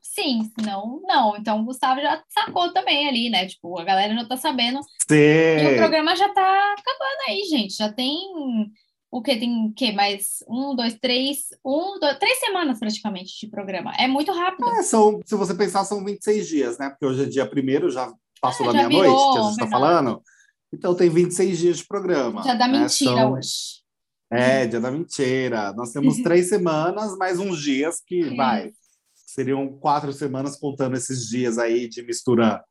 sim, 0.02 0.52
senão 0.60 1.00
não. 1.06 1.38
Então 1.38 1.62
o 1.62 1.63
Gustavo 1.63 2.02
já 2.02 2.22
sacou 2.28 2.74
também 2.74 3.08
ali, 3.08 3.30
né? 3.30 3.46
Tipo, 3.46 3.80
a 3.80 3.86
galera 3.86 4.13
já 4.13 4.25
tá 4.25 4.36
sabendo. 4.36 4.82
Sim. 5.08 5.16
E 5.16 5.75
o 5.75 5.78
programa 5.78 6.13
já 6.13 6.28
tá 6.28 6.75
acabando 6.78 7.30
aí, 7.30 7.42
gente. 7.50 7.74
Já 7.78 7.90
tem 7.90 8.20
o 9.13 9.22
que 9.22 9.38
tem 9.38 9.72
que 9.72 9.91
mais 9.91 10.43
um, 10.50 10.75
dois, 10.75 10.96
três, 10.96 11.50
um, 11.63 12.00
dois, 12.00 12.17
três 12.17 12.39
semanas 12.39 12.79
praticamente 12.79 13.39
de 13.39 13.48
programa. 13.48 13.93
É 14.00 14.08
muito 14.08 14.32
rápido. 14.32 14.67
É, 14.70 14.82
são, 14.82 15.22
se 15.24 15.36
você 15.36 15.53
pensar, 15.53 15.86
são 15.86 16.03
26 16.03 16.48
dias, 16.48 16.77
né? 16.79 16.89
Porque 16.89 17.05
hoje 17.05 17.22
é 17.22 17.25
dia 17.27 17.46
primeiro, 17.46 17.91
já 17.91 18.12
passou 18.41 18.72
é, 18.72 18.74
da 18.74 18.88
meia-noite 18.89 19.34
que 19.34 19.38
a 19.38 19.41
gente 19.43 19.51
está 19.51 19.67
falando. 19.67 20.20
Então 20.74 20.96
tem 20.96 21.12
26 21.12 21.60
dias 21.60 21.77
de 21.77 21.86
programa. 21.86 22.41
Já 22.41 22.55
dá 22.55 22.67
né? 22.67 22.79
mentira 22.79 23.15
são... 23.15 23.34
hoje. 23.34 23.84
É, 24.32 24.65
dia 24.65 24.82
da 24.82 24.89
mentira. 24.89 25.72
Nós 25.74 25.91
temos 25.91 26.17
três 26.24 26.50
semanas, 26.50 27.15
mais 27.15 27.38
uns 27.38 27.62
dias 27.62 28.01
que 28.03 28.36
vai. 28.36 28.72
Seriam 29.13 29.77
quatro 29.77 30.12
semanas 30.12 30.58
contando 30.58 30.98
esses 30.98 31.27
dias 31.27 31.60
aí 31.60 31.88
de 31.88 32.01
mistura 32.01 32.63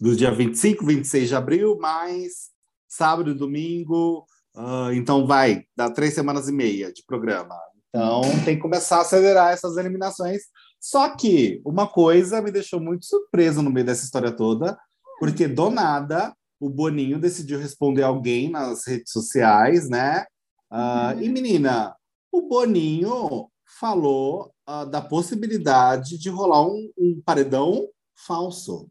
do 0.00 0.16
dia 0.16 0.30
25, 0.30 0.86
26 0.86 1.28
de 1.28 1.34
abril, 1.34 1.76
mais 1.78 2.50
sábado 2.88 3.30
e 3.30 3.34
domingo, 3.34 4.26
Uh, 4.54 4.92
então 4.92 5.26
vai, 5.26 5.64
dá 5.76 5.90
três 5.90 6.14
semanas 6.14 6.48
e 6.48 6.52
meia 6.52 6.92
de 6.92 7.02
programa. 7.06 7.56
Então 7.88 8.22
tem 8.44 8.56
que 8.56 8.62
começar 8.62 8.98
a 8.98 9.00
acelerar 9.02 9.52
essas 9.52 9.76
eliminações. 9.76 10.42
Só 10.80 11.14
que 11.14 11.60
uma 11.64 11.86
coisa 11.86 12.40
me 12.42 12.50
deixou 12.50 12.80
muito 12.80 13.06
surpreso 13.06 13.62
no 13.62 13.70
meio 13.70 13.86
dessa 13.86 14.04
história 14.04 14.32
toda, 14.32 14.78
porque 15.18 15.46
do 15.46 15.70
nada 15.70 16.34
o 16.58 16.70
Boninho 16.70 17.18
decidiu 17.18 17.58
responder 17.58 18.02
alguém 18.02 18.50
nas 18.50 18.86
redes 18.86 19.12
sociais, 19.12 19.88
né? 19.88 20.24
Uh, 20.70 21.20
E 21.20 21.28
menina, 21.28 21.94
o 22.30 22.42
Boninho 22.42 23.50
falou 23.78 24.52
uh, 24.68 24.86
da 24.86 25.00
possibilidade 25.00 26.18
de 26.18 26.30
rolar 26.30 26.62
um, 26.62 26.90
um 26.96 27.22
paredão 27.24 27.88
falso. 28.14 28.88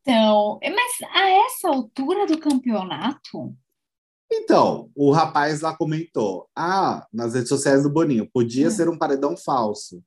Então, 0.00 0.58
mas 0.62 1.10
a 1.14 1.28
essa 1.46 1.68
altura 1.68 2.26
do 2.26 2.36
campeonato, 2.38 3.54
então, 4.34 4.90
o 4.94 5.10
rapaz 5.10 5.60
lá 5.60 5.76
comentou: 5.76 6.48
Ah, 6.56 7.06
nas 7.12 7.34
redes 7.34 7.48
sociais 7.48 7.82
do 7.82 7.90
Boninho, 7.90 8.28
podia 8.32 8.68
hum. 8.68 8.70
ser 8.70 8.88
um 8.88 8.98
paredão 8.98 9.36
falso. 9.36 10.02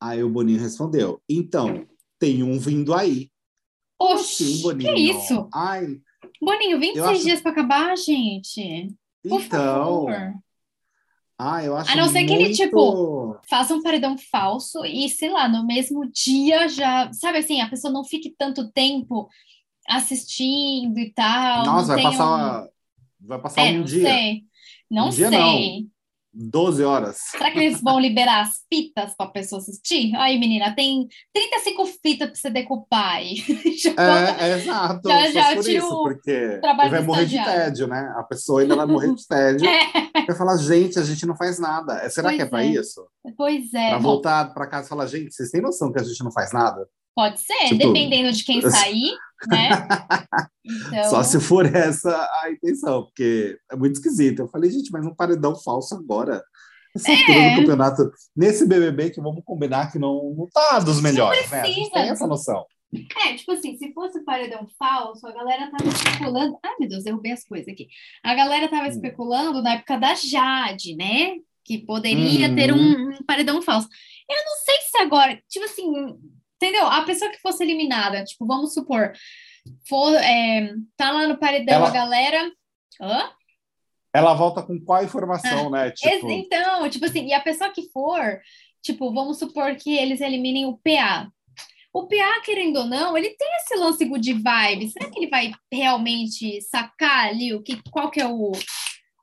Aí 0.00 0.22
o 0.22 0.30
Boninho 0.30 0.60
respondeu: 0.60 1.22
Então, 1.28 1.86
tem 2.18 2.42
um 2.42 2.58
vindo 2.58 2.94
aí. 2.94 3.30
Oxi, 4.00 4.56
Sim, 4.56 4.62
Boninho. 4.62 4.94
que 4.94 5.00
isso? 5.00 5.48
Ai, 5.52 6.00
Boninho, 6.40 6.78
26 6.78 7.06
acho... 7.06 7.22
dias 7.24 7.40
para 7.40 7.50
acabar, 7.50 7.96
gente. 7.96 8.88
Por 9.22 9.40
então. 9.40 10.06
Favor. 10.06 10.34
Ah, 11.40 11.64
eu 11.64 11.76
acho 11.76 11.92
A 11.92 11.96
não 11.96 12.08
ser 12.08 12.24
muito... 12.24 12.28
que 12.28 12.34
ele, 12.34 12.52
tipo, 12.52 13.38
faça 13.48 13.72
um 13.72 13.82
paredão 13.82 14.16
falso 14.18 14.84
e, 14.84 15.08
sei 15.08 15.30
lá, 15.30 15.48
no 15.48 15.64
mesmo 15.64 16.04
dia 16.10 16.68
já. 16.68 17.12
Sabe 17.12 17.38
assim, 17.38 17.60
a 17.60 17.68
pessoa 17.68 17.92
não 17.92 18.02
fique 18.02 18.34
tanto 18.36 18.70
tempo 18.72 19.28
assistindo 19.88 20.98
e 20.98 21.12
tal. 21.12 21.64
Nossa, 21.64 21.94
vai 21.94 22.02
passar. 22.02 22.64
Um 22.64 22.68
Vai 23.20 23.40
passar 23.40 23.66
é, 23.66 23.70
um 23.70 23.78
não 23.78 23.84
dia. 23.84 24.08
Sei. 24.08 24.42
Não 24.90 25.08
um 25.08 25.12
sei. 25.12 25.30
Não. 25.30 25.98
12 26.32 26.84
horas. 26.84 27.16
Será 27.30 27.50
que 27.50 27.58
eles 27.58 27.80
vão 27.80 27.98
liberar 28.00 28.42
as 28.42 28.64
fitas 28.72 29.14
para 29.16 29.26
a 29.26 29.30
pessoa 29.30 29.60
assistir? 29.60 30.14
Aí, 30.16 30.38
menina, 30.38 30.74
tem 30.74 31.08
35 31.32 31.86
fitas 31.86 32.28
para 32.28 32.34
você 32.34 32.50
decupar 32.50 33.16
aí. 33.16 33.38
é, 34.38 34.44
é, 34.44 34.58
exato. 34.58 35.08
Já, 35.08 35.30
já 35.30 35.54
por 35.54 35.68
isso, 35.68 36.02
porque 36.02 36.60
vai 36.62 37.02
morrer 37.02 37.26
de 37.26 37.42
tédio, 37.42 37.86
né? 37.88 38.14
A 38.16 38.22
pessoa 38.22 38.60
ainda 38.60 38.76
vai 38.76 38.86
morrer 38.86 39.14
de 39.14 39.26
tédio. 39.26 39.66
é. 39.68 40.26
Vai 40.26 40.36
falar, 40.36 40.56
gente, 40.58 40.98
a 40.98 41.04
gente 41.04 41.26
não 41.26 41.36
faz 41.36 41.58
nada. 41.58 41.94
É, 41.94 42.08
será 42.08 42.28
pois 42.28 42.36
que 42.36 42.42
é, 42.42 42.46
é. 42.46 42.48
para 42.48 42.64
isso? 42.64 43.06
Pois 43.36 43.74
é. 43.74 43.88
Para 43.90 43.98
voltar 43.98 44.54
para 44.54 44.66
casa 44.66 44.86
e 44.86 44.88
falar, 44.88 45.06
gente, 45.06 45.34
vocês 45.34 45.50
têm 45.50 45.62
noção 45.62 45.90
que 45.90 45.98
a 45.98 46.04
gente 46.04 46.22
não 46.22 46.30
faz 46.30 46.52
nada? 46.52 46.86
Pode 47.16 47.40
ser, 47.40 47.70
tipo... 47.70 47.78
dependendo 47.78 48.30
de 48.30 48.44
quem 48.44 48.60
sair, 48.62 49.16
né? 49.46 49.70
Então... 50.64 51.04
Só 51.10 51.22
se 51.22 51.40
for 51.40 51.66
essa 51.66 52.10
a 52.42 52.50
intenção, 52.50 53.04
porque 53.04 53.58
é 53.70 53.76
muito 53.76 53.94
esquisito. 53.94 54.40
Eu 54.40 54.48
falei, 54.48 54.70
gente, 54.70 54.90
mas 54.90 55.06
um 55.06 55.14
paredão 55.14 55.54
falso 55.56 55.94
agora. 55.94 56.42
Essa 56.96 57.12
é. 57.12 57.50
do 57.54 57.60
campeonato, 57.60 58.10
nesse 58.34 58.66
BBB 58.66 59.10
que 59.10 59.20
vamos 59.20 59.42
combinar 59.44 59.92
que 59.92 59.98
não, 59.98 60.34
não 60.36 60.48
tá 60.48 60.80
dos 60.80 61.00
melhores, 61.00 61.48
né? 61.50 61.60
A 61.60 61.66
gente 61.66 61.90
tem 61.90 62.08
essa 62.08 62.26
noção. 62.26 62.64
É, 63.26 63.34
tipo 63.34 63.52
assim, 63.52 63.76
se 63.76 63.92
fosse 63.92 64.24
paredão 64.24 64.66
falso, 64.78 65.26
a 65.26 65.32
galera 65.32 65.70
tava 65.70 65.90
especulando. 65.90 66.58
Ai, 66.64 66.74
meu 66.80 66.88
Deus, 66.88 67.04
derrubei 67.04 67.32
as 67.32 67.44
coisas 67.44 67.68
aqui. 67.68 67.88
A 68.22 68.34
galera 68.34 68.68
tava 68.68 68.86
hum. 68.86 68.90
especulando 68.90 69.62
na 69.62 69.74
época 69.74 69.98
da 69.98 70.14
Jade, 70.14 70.96
né? 70.96 71.36
Que 71.64 71.78
poderia 71.78 72.48
hum. 72.48 72.54
ter 72.54 72.72
um, 72.72 73.10
um 73.10 73.24
paredão 73.26 73.60
falso. 73.60 73.88
Eu 74.28 74.36
não 74.44 74.56
sei 74.64 74.76
se 74.90 75.02
agora, 75.02 75.38
tipo 75.48 75.66
assim, 75.66 76.18
entendeu? 76.60 76.86
A 76.86 77.02
pessoa 77.02 77.30
que 77.30 77.40
fosse 77.40 77.62
eliminada, 77.62 78.24
tipo, 78.24 78.44
vamos 78.44 78.74
supor, 78.74 79.12
for, 79.88 80.14
é, 80.14 80.74
tá 80.96 81.12
lá 81.12 81.26
no 81.26 81.38
paredão 81.38 81.76
ela... 81.76 81.88
a 81.88 81.92
galera. 81.92 82.52
Hã? 83.00 83.30
Ela 84.12 84.34
volta 84.34 84.62
com 84.62 84.78
qual 84.80 85.04
informação, 85.04 85.68
ah, 85.68 85.70
né? 85.70 85.90
Tipo... 85.92 86.30
Então, 86.30 86.90
tipo 86.90 87.04
assim, 87.04 87.26
e 87.26 87.32
a 87.32 87.40
pessoa 87.40 87.70
que 87.70 87.90
for, 87.92 88.40
tipo, 88.82 89.12
vamos 89.12 89.38
supor 89.38 89.74
que 89.76 89.96
eles 89.96 90.20
eliminem 90.20 90.66
o 90.66 90.78
PA. 90.78 91.30
O 91.92 92.06
PA, 92.06 92.40
querendo 92.44 92.80
ou 92.80 92.86
não, 92.86 93.16
ele 93.16 93.30
tem 93.30 93.48
esse 93.56 93.76
lance 93.76 94.04
good 94.04 94.32
vibe. 94.32 94.88
Será 94.88 95.10
que 95.10 95.18
ele 95.18 95.30
vai 95.30 95.52
realmente 95.72 96.60
sacar 96.62 97.28
ali 97.28 97.54
o 97.54 97.62
que, 97.62 97.80
qual 97.90 98.10
que 98.10 98.20
é 98.20 98.26
o, 98.26 98.52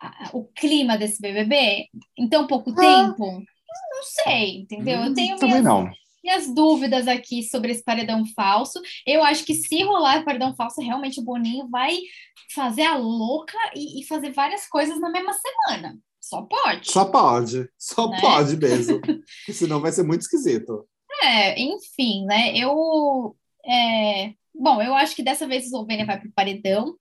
a, 0.02 0.30
o 0.34 0.46
clima 0.46 0.98
desse 0.98 1.22
BBB 1.22 1.88
em 2.18 2.30
tão 2.30 2.48
pouco 2.48 2.72
ah. 2.72 2.76
tempo? 2.76 3.26
Não 3.26 4.04
sei, 4.04 4.62
entendeu? 4.62 5.00
Eu 5.00 5.14
tenho 5.14 5.38
Também 5.38 5.62
minhas, 5.62 5.64
não 5.64 6.05
minhas 6.26 6.52
dúvidas 6.54 7.08
aqui 7.08 7.44
sobre 7.44 7.72
esse 7.72 7.84
paredão 7.84 8.26
falso. 8.36 8.82
Eu 9.06 9.24
acho 9.24 9.46
que 9.46 9.54
se 9.54 9.84
rolar 9.84 10.22
o 10.22 10.26
paredão 10.26 10.56
falso, 10.56 10.82
realmente 10.82 11.20
o 11.20 11.24
Boninho 11.24 11.70
vai 11.70 11.96
fazer 12.54 12.82
a 12.82 12.98
louca 12.98 13.58
e, 13.76 14.02
e 14.02 14.04
fazer 14.06 14.32
várias 14.32 14.68
coisas 14.68 15.00
na 15.00 15.12
mesma 15.12 15.32
semana. 15.34 15.98
Só 16.20 16.42
pode. 16.42 16.92
Só 16.92 17.06
pode. 17.06 17.70
Só 17.78 18.10
né? 18.10 18.20
pode 18.20 18.58
mesmo. 18.58 19.00
senão 19.54 19.80
vai 19.80 19.92
ser 19.92 20.02
muito 20.02 20.22
esquisito. 20.22 20.88
É, 21.22 21.62
enfim, 21.62 22.26
né? 22.26 22.58
Eu. 22.58 23.36
É... 23.64 24.34
Bom, 24.54 24.82
eu 24.82 24.96
acho 24.96 25.16
que 25.16 25.24
dessa 25.24 25.46
vez 25.48 25.64
o 25.64 25.68
Eslovênia 25.68 26.06
vai 26.06 26.20
para 26.20 26.28
o 26.28 26.34
paredão. 26.34 26.96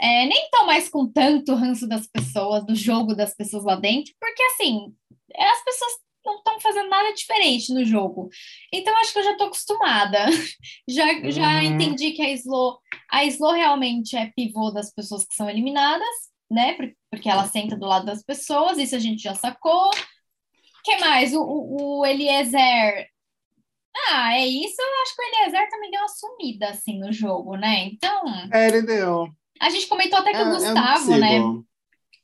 É, 0.00 0.26
nem 0.26 0.44
estão 0.44 0.66
mais 0.66 0.88
com 0.88 1.06
tanto 1.06 1.54
ranço 1.54 1.86
das 1.86 2.06
pessoas, 2.06 2.64
do 2.64 2.74
jogo 2.74 3.14
das 3.14 3.34
pessoas 3.34 3.64
lá 3.64 3.76
dentro, 3.76 4.12
porque 4.20 4.42
assim, 4.42 4.94
as 5.34 5.64
pessoas 5.64 5.92
não 6.26 6.38
estão 6.38 6.60
fazendo 6.60 6.90
nada 6.90 7.14
diferente 7.14 7.72
no 7.72 7.84
jogo. 7.84 8.28
Então 8.72 8.94
acho 8.98 9.12
que 9.12 9.20
eu 9.20 9.24
já 9.24 9.32
estou 9.32 9.46
acostumada. 9.46 10.26
já 10.88 11.06
uhum. 11.06 11.30
já 11.30 11.64
entendi 11.64 12.10
que 12.10 12.22
a 12.22 12.32
Slow, 12.32 12.78
a 13.10 13.24
Slow 13.24 13.52
realmente 13.52 14.16
é 14.16 14.32
pivô 14.34 14.70
das 14.70 14.92
pessoas 14.92 15.24
que 15.24 15.34
são 15.34 15.48
eliminadas, 15.48 16.06
né? 16.50 16.76
Porque 17.10 17.30
ela 17.30 17.46
senta 17.46 17.76
do 17.76 17.86
lado 17.86 18.04
das 18.04 18.22
pessoas, 18.22 18.76
isso 18.76 18.96
a 18.96 18.98
gente 18.98 19.22
já 19.22 19.34
sacou. 19.34 19.90
que 20.84 20.98
mais? 20.98 21.32
O, 21.32 21.40
o, 21.40 22.00
o 22.00 22.06
Eliezer. 22.06 23.08
Ah, 24.10 24.34
é 24.34 24.46
isso. 24.46 24.76
Eu 24.78 25.02
acho 25.02 25.16
que 25.16 25.22
o 25.22 25.24
Eliezer 25.24 25.70
também 25.70 25.90
deu 25.90 26.00
uma 26.00 26.08
sumida 26.08 26.68
assim 26.68 26.98
no 26.98 27.12
jogo, 27.12 27.56
né? 27.56 27.84
Então. 27.84 28.24
É, 28.52 28.68
ele 28.68 28.82
deu. 28.82 29.28
A 29.60 29.70
gente 29.70 29.86
comentou 29.86 30.18
até 30.18 30.32
que 30.32 30.36
é, 30.36 30.42
o 30.42 30.50
Gustavo, 30.50 31.16
né? 31.16 31.36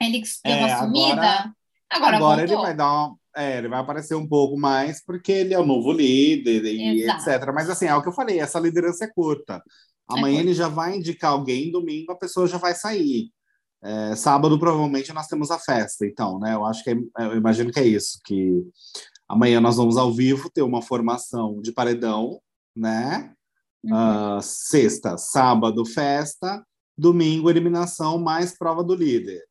Ele 0.00 0.22
deu 0.44 0.56
uma 0.58 0.68
é, 0.68 0.78
sumida. 0.78 1.54
Agora, 1.88 2.16
agora, 2.16 2.16
agora 2.16 2.42
ele 2.42 2.56
vai 2.56 2.74
dar 2.74 2.92
uma 2.92 3.21
é, 3.36 3.58
ele 3.58 3.68
vai 3.68 3.80
aparecer 3.80 4.14
um 4.14 4.26
pouco 4.26 4.58
mais 4.58 5.04
porque 5.04 5.32
ele 5.32 5.54
é 5.54 5.58
o 5.58 5.66
novo 5.66 5.92
líder 5.92 6.64
e 6.64 7.02
Exato. 7.02 7.30
etc. 7.30 7.52
Mas 7.54 7.70
assim, 7.70 7.86
é 7.86 7.94
o 7.94 8.02
que 8.02 8.08
eu 8.08 8.12
falei, 8.12 8.40
essa 8.40 8.60
liderança 8.60 9.04
é 9.04 9.10
curta. 9.12 9.62
Amanhã 10.08 10.38
é 10.38 10.40
ele 10.40 10.54
já 10.54 10.68
vai 10.68 10.96
indicar 10.96 11.32
alguém, 11.32 11.70
domingo 11.70 12.12
a 12.12 12.18
pessoa 12.18 12.46
já 12.46 12.58
vai 12.58 12.74
sair. 12.74 13.30
É, 13.82 14.14
sábado, 14.14 14.58
provavelmente, 14.58 15.12
nós 15.12 15.26
temos 15.26 15.50
a 15.50 15.58
festa, 15.58 16.06
então, 16.06 16.38
né? 16.38 16.54
Eu 16.54 16.64
acho 16.64 16.84
que 16.84 16.90
é, 16.90 16.96
eu 17.18 17.36
imagino 17.36 17.72
que 17.72 17.80
é 17.80 17.86
isso, 17.86 18.20
que 18.24 18.62
amanhã 19.28 19.60
nós 19.60 19.76
vamos 19.76 19.96
ao 19.96 20.12
vivo 20.12 20.50
ter 20.50 20.62
uma 20.62 20.80
formação 20.80 21.60
de 21.60 21.72
paredão, 21.72 22.40
né? 22.76 23.32
Uhum. 23.82 24.38
Uh, 24.38 24.42
sexta, 24.42 25.18
sábado, 25.18 25.84
festa, 25.84 26.64
domingo, 26.96 27.50
eliminação, 27.50 28.18
mais 28.18 28.56
prova 28.56 28.84
do 28.84 28.94
líder. 28.94 29.42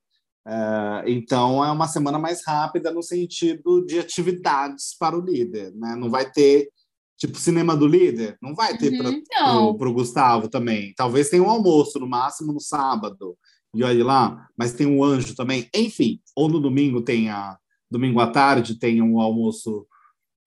Uh, 0.48 1.08
então, 1.08 1.64
é 1.64 1.72
uma 1.72 1.88
semana 1.88 2.18
mais 2.18 2.44
rápida 2.46 2.92
no 2.92 3.04
sentido 3.04 3.86
de 3.86 4.00
atividades 4.00 4.96
para 4.98 5.18
o 5.18 5.22
líder, 5.22 5.72
né? 5.76 5.96
Não 5.96 6.10
vai 6.10 6.30
ter 6.32 6.70
tipo 7.18 7.38
cinema 7.38 7.78
do 7.78 7.86
líder, 7.86 8.36
não 8.42 8.56
vai 8.56 8.76
ter 8.76 8.92
uhum, 8.92 9.78
para 9.78 9.88
o 9.88 9.94
Gustavo 9.94 10.48
também. 10.48 10.92
Talvez 10.96 11.30
tenha 11.30 11.44
um 11.44 11.50
almoço 11.50 12.00
no 12.00 12.10
máximo 12.10 12.52
no 12.52 12.60
sábado 12.60 13.38
e 13.76 13.84
olhe 13.84 14.02
lá, 14.02 14.48
mas 14.58 14.74
tem 14.74 14.88
um 14.88 15.04
anjo 15.04 15.36
também. 15.36 15.70
Enfim, 15.76 16.20
ou 16.36 16.50
no 16.50 16.60
domingo 16.60 17.02
tem 17.02 17.30
a 17.30 17.58
domingo 17.92 18.20
à 18.20 18.28
tarde 18.28 18.80
tem 18.80 19.02
um 19.02 19.20
almoço 19.20 19.86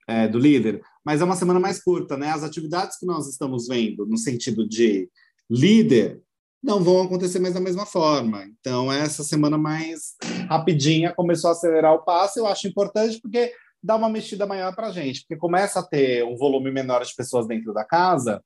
é, 0.09 0.27
do 0.27 0.39
líder, 0.39 0.83
mas 1.05 1.21
é 1.21 1.25
uma 1.25 1.37
semana 1.37 1.61
mais 1.61 1.83
curta, 1.83 2.17
né? 2.17 2.31
As 2.31 2.43
atividades 2.43 2.99
que 2.99 3.07
nós 3.07 3.29
estamos 3.29 3.69
vendo 3.69 4.07
no 4.07 4.17
sentido 4.17 4.67
de 4.67 5.09
líder 5.49 6.23
não 6.65 6.83
vão 6.83 7.03
acontecer 7.03 7.39
mais 7.39 7.55
da 7.55 7.61
mesma 7.61 7.85
forma. 7.85 8.45
Então, 8.59 8.91
essa 8.91 9.23
semana 9.23 9.59
mais 9.59 10.15
rapidinha 10.49 11.13
começou 11.15 11.51
a 11.51 11.53
acelerar 11.53 11.93
o 11.93 12.05
passo. 12.05 12.39
Eu 12.39 12.47
acho 12.47 12.67
importante 12.67 13.21
porque 13.21 13.53
dá 13.83 13.97
uma 13.97 14.09
mexida 14.09 14.47
maior 14.47 14.75
para 14.75 14.87
a 14.87 14.91
gente, 14.91 15.21
porque 15.21 15.37
começa 15.37 15.81
a 15.81 15.83
ter 15.83 16.25
um 16.25 16.37
volume 16.37 16.71
menor 16.71 17.05
de 17.05 17.15
pessoas 17.15 17.47
dentro 17.47 17.75
da 17.75 17.85
casa 17.85 18.43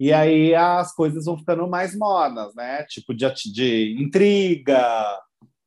e 0.00 0.14
aí 0.14 0.54
as 0.54 0.94
coisas 0.94 1.26
vão 1.26 1.36
ficando 1.36 1.68
mais 1.68 1.94
mornas, 1.94 2.54
né? 2.54 2.82
Tipo 2.84 3.12
de, 3.12 3.30
de 3.52 3.96
intriga, 4.00 5.18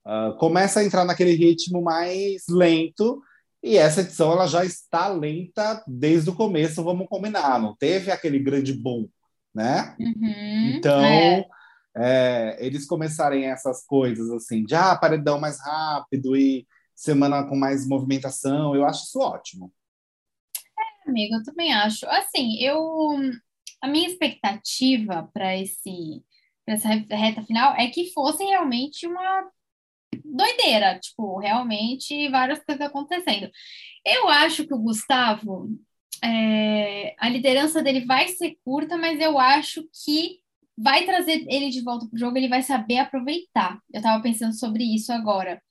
uh, 0.03 0.35
começa 0.39 0.79
a 0.79 0.83
entrar 0.83 1.05
naquele 1.05 1.35
ritmo 1.35 1.83
mais 1.83 2.41
lento. 2.49 3.21
E 3.61 3.77
essa 3.77 4.01
edição 4.01 4.31
ela 4.31 4.47
já 4.47 4.65
está 4.65 5.07
lenta 5.07 5.83
desde 5.87 6.31
o 6.31 6.35
começo, 6.35 6.83
vamos 6.83 7.07
combinar. 7.07 7.61
Não 7.61 7.75
teve 7.75 8.09
aquele 8.09 8.39
grande 8.39 8.73
boom, 8.73 9.07
né? 9.53 9.95
Uhum, 9.99 10.73
então, 10.77 11.05
é. 11.05 11.45
É, 11.95 12.57
eles 12.59 12.87
começarem 12.87 13.45
essas 13.45 13.85
coisas 13.85 14.29
assim, 14.31 14.63
de 14.63 14.73
ah, 14.73 14.95
paredão 14.95 15.39
mais 15.39 15.59
rápido 15.59 16.35
e 16.35 16.67
semana 16.95 17.43
com 17.47 17.55
mais 17.55 17.87
movimentação, 17.87 18.75
eu 18.75 18.85
acho 18.85 19.03
isso 19.03 19.19
ótimo. 19.19 19.71
É, 20.57 21.09
amigo, 21.09 21.35
eu 21.35 21.43
também 21.43 21.73
acho. 21.73 22.05
Assim, 22.07 22.57
eu 22.59 23.19
a 23.81 23.87
minha 23.87 24.07
expectativa 24.07 25.29
para 25.33 25.57
esse 25.57 26.23
pra 26.65 26.75
essa 26.75 26.87
reta 26.87 27.43
final 27.43 27.75
é 27.75 27.89
que 27.89 28.11
fosse 28.13 28.43
realmente 28.43 29.05
uma 29.05 29.51
doideira, 30.23 30.99
tipo, 30.99 31.39
realmente 31.39 32.29
várias 32.29 32.63
coisas 32.63 32.85
acontecendo. 32.85 33.49
Eu 34.05 34.29
acho 34.29 34.65
que 34.65 34.73
o 34.73 34.79
Gustavo, 34.79 35.67
é, 36.23 37.15
a 37.19 37.27
liderança 37.27 37.83
dele 37.83 38.05
vai 38.05 38.29
ser 38.29 38.57
curta, 38.63 38.97
mas 38.97 39.19
eu 39.19 39.37
acho 39.37 39.83
que 40.05 40.42
vai 40.77 41.05
trazer 41.05 41.45
ele 41.47 41.69
de 41.69 41.81
volta 41.81 42.07
para 42.07 42.15
o 42.15 42.19
jogo, 42.19 42.37
ele 42.37 42.47
vai 42.47 42.61
saber 42.61 42.97
aproveitar. 42.97 43.79
Eu 43.91 43.99
estava 43.99 44.21
pensando 44.21 44.53
sobre 44.53 44.83
isso 44.83 45.11
agora. 45.11 45.61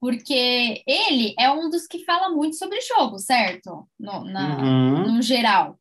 Porque 0.00 0.82
ele 0.86 1.34
é 1.38 1.50
um 1.50 1.68
dos 1.68 1.86
que 1.86 2.04
fala 2.04 2.30
muito 2.30 2.56
sobre 2.56 2.80
jogo, 2.80 3.18
certo? 3.18 3.88
No, 3.98 4.24
na, 4.24 4.58
uhum. 4.58 5.14
no 5.14 5.22
geral. 5.22 5.78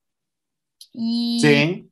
E, 0.93 1.39
Sim. 1.39 1.89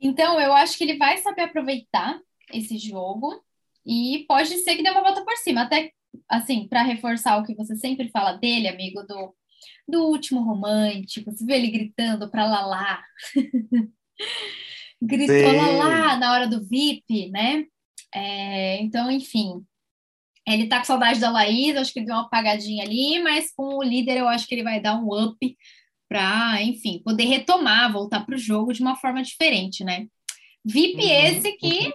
Então, 0.00 0.40
eu 0.40 0.52
acho 0.52 0.78
que 0.78 0.84
ele 0.84 0.96
vai 0.96 1.18
saber 1.18 1.42
aproveitar 1.42 2.20
esse 2.52 2.78
jogo 2.78 3.42
e 3.84 4.24
pode 4.28 4.56
ser 4.58 4.76
que 4.76 4.82
dê 4.82 4.90
uma 4.90 5.02
volta 5.02 5.24
por 5.24 5.36
cima. 5.38 5.62
Até, 5.62 5.92
assim, 6.28 6.68
para 6.68 6.82
reforçar 6.82 7.38
o 7.38 7.44
que 7.44 7.54
você 7.54 7.74
sempre 7.76 8.08
fala 8.10 8.34
dele, 8.34 8.68
amigo, 8.68 9.02
do, 9.02 9.34
do 9.88 10.04
último 10.06 10.42
romântico, 10.42 11.32
você 11.32 11.44
vê 11.44 11.56
ele 11.56 11.70
gritando 11.70 12.30
para 12.30 12.46
Lalá. 12.46 13.02
Gritou 15.06 15.34
Sim. 15.34 15.56
Lalá 15.56 16.16
na 16.16 16.32
hora 16.32 16.48
do 16.48 16.64
VIP, 16.64 17.30
né? 17.30 17.64
É, 18.14 18.80
então, 18.80 19.10
enfim, 19.10 19.64
ele 20.46 20.68
tá 20.68 20.78
com 20.78 20.84
saudade 20.84 21.20
da 21.20 21.30
Laís, 21.30 21.76
acho 21.76 21.92
que 21.92 22.00
ele 22.00 22.06
deu 22.06 22.14
uma 22.14 22.26
apagadinha 22.26 22.84
ali, 22.84 23.22
mas 23.22 23.52
com 23.52 23.78
o 23.78 23.82
líder 23.82 24.18
eu 24.18 24.28
acho 24.28 24.46
que 24.46 24.54
ele 24.54 24.62
vai 24.62 24.80
dar 24.80 24.94
um 24.96 25.08
up 25.12 25.56
para, 26.08 26.62
enfim, 26.62 27.02
poder 27.04 27.24
retomar, 27.24 27.92
voltar 27.92 28.24
para 28.24 28.34
o 28.34 28.38
jogo 28.38 28.72
de 28.72 28.82
uma 28.82 28.96
forma 28.96 29.22
diferente, 29.22 29.82
né? 29.82 30.06
VIP 30.64 31.02
uhum, 31.02 31.10
esse 31.10 31.52
que, 31.52 31.86
uhum. 31.86 31.92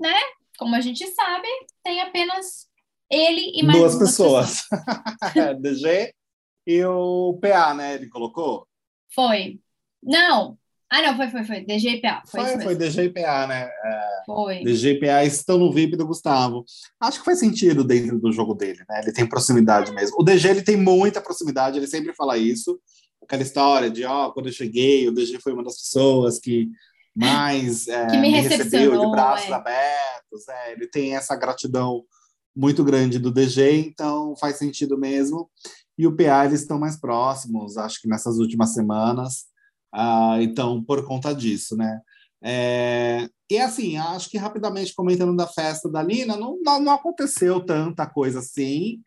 né, 0.00 0.14
como 0.58 0.74
a 0.74 0.80
gente 0.80 1.06
sabe, 1.08 1.48
tem 1.82 2.00
apenas 2.00 2.66
ele 3.10 3.52
e 3.54 3.62
mais 3.62 3.78
duas, 3.78 3.98
duas 3.98 4.10
pessoas. 4.10 4.62
pessoas. 5.32 5.60
DG 5.60 6.14
e 6.66 6.84
o 6.84 7.38
PA, 7.40 7.74
né? 7.74 7.94
Ele 7.94 8.08
colocou? 8.08 8.66
Foi. 9.14 9.60
Não. 10.02 10.58
Ah, 10.96 11.02
não, 11.02 11.16
foi, 11.16 11.28
foi, 11.28 11.44
foi. 11.44 11.60
DG 11.64 11.88
e 11.88 12.00
PA. 12.00 12.22
Foi, 12.26 12.44
foi, 12.44 12.60
foi 12.60 12.74
DG 12.74 13.02
e 13.02 13.10
PA, 13.10 13.46
né? 13.46 13.64
É, 13.64 14.22
foi. 14.24 14.64
DG 14.64 14.92
e 14.92 15.00
PA 15.00 15.24
estão 15.24 15.58
no 15.58 15.72
VIP 15.72 15.96
do 15.96 16.06
Gustavo. 16.06 16.64
Acho 17.00 17.18
que 17.18 17.24
faz 17.24 17.38
sentido 17.38 17.84
dentro 17.84 18.18
do 18.18 18.32
jogo 18.32 18.54
dele, 18.54 18.82
né? 18.88 19.00
Ele 19.02 19.12
tem 19.12 19.26
proximidade 19.26 19.92
mesmo. 19.92 20.16
O 20.18 20.22
DG, 20.22 20.48
ele 20.48 20.62
tem 20.62 20.76
muita 20.76 21.20
proximidade, 21.20 21.78
ele 21.78 21.86
sempre 21.86 22.14
fala 22.14 22.38
isso 22.38 22.80
aquela 23.26 23.42
história 23.42 23.90
de, 23.90 24.04
ó, 24.04 24.26
oh, 24.26 24.32
quando 24.32 24.46
eu 24.46 24.52
cheguei, 24.52 25.08
o 25.08 25.12
DG 25.12 25.40
foi 25.40 25.52
uma 25.52 25.64
das 25.64 25.76
pessoas 25.76 26.38
que 26.38 26.70
mais 27.14 27.88
é, 27.88 28.06
que 28.06 28.16
me, 28.16 28.30
me 28.30 28.40
recebeu 28.40 28.98
de 28.98 29.10
braços 29.10 29.50
é. 29.50 29.52
abertos. 29.52 30.48
É, 30.48 30.72
ele 30.72 30.86
tem 30.86 31.16
essa 31.16 31.36
gratidão 31.36 32.04
muito 32.54 32.82
grande 32.84 33.18
do 33.18 33.30
DG, 33.30 33.80
então 33.80 34.34
faz 34.36 34.56
sentido 34.56 34.96
mesmo. 34.96 35.50
E 35.98 36.06
o 36.06 36.14
PA, 36.14 36.44
eles 36.46 36.60
estão 36.60 36.78
mais 36.78 36.96
próximos, 36.98 37.76
acho 37.76 38.00
que 38.00 38.08
nessas 38.08 38.38
últimas 38.38 38.72
semanas. 38.72 39.46
Ah, 39.92 40.38
então, 40.40 40.82
por 40.82 41.04
conta 41.06 41.34
disso, 41.34 41.76
né? 41.76 42.00
É, 42.42 43.28
e 43.50 43.58
assim, 43.58 43.96
acho 43.96 44.28
que 44.28 44.38
rapidamente 44.38 44.94
comentando 44.94 45.34
da 45.34 45.46
festa 45.46 45.90
da 45.90 46.02
Lina, 46.02 46.36
não, 46.36 46.58
não, 46.62 46.92
aconteceu 46.92 47.64
tanta 47.64 48.06
coisa 48.06 48.40
assim. 48.40 49.00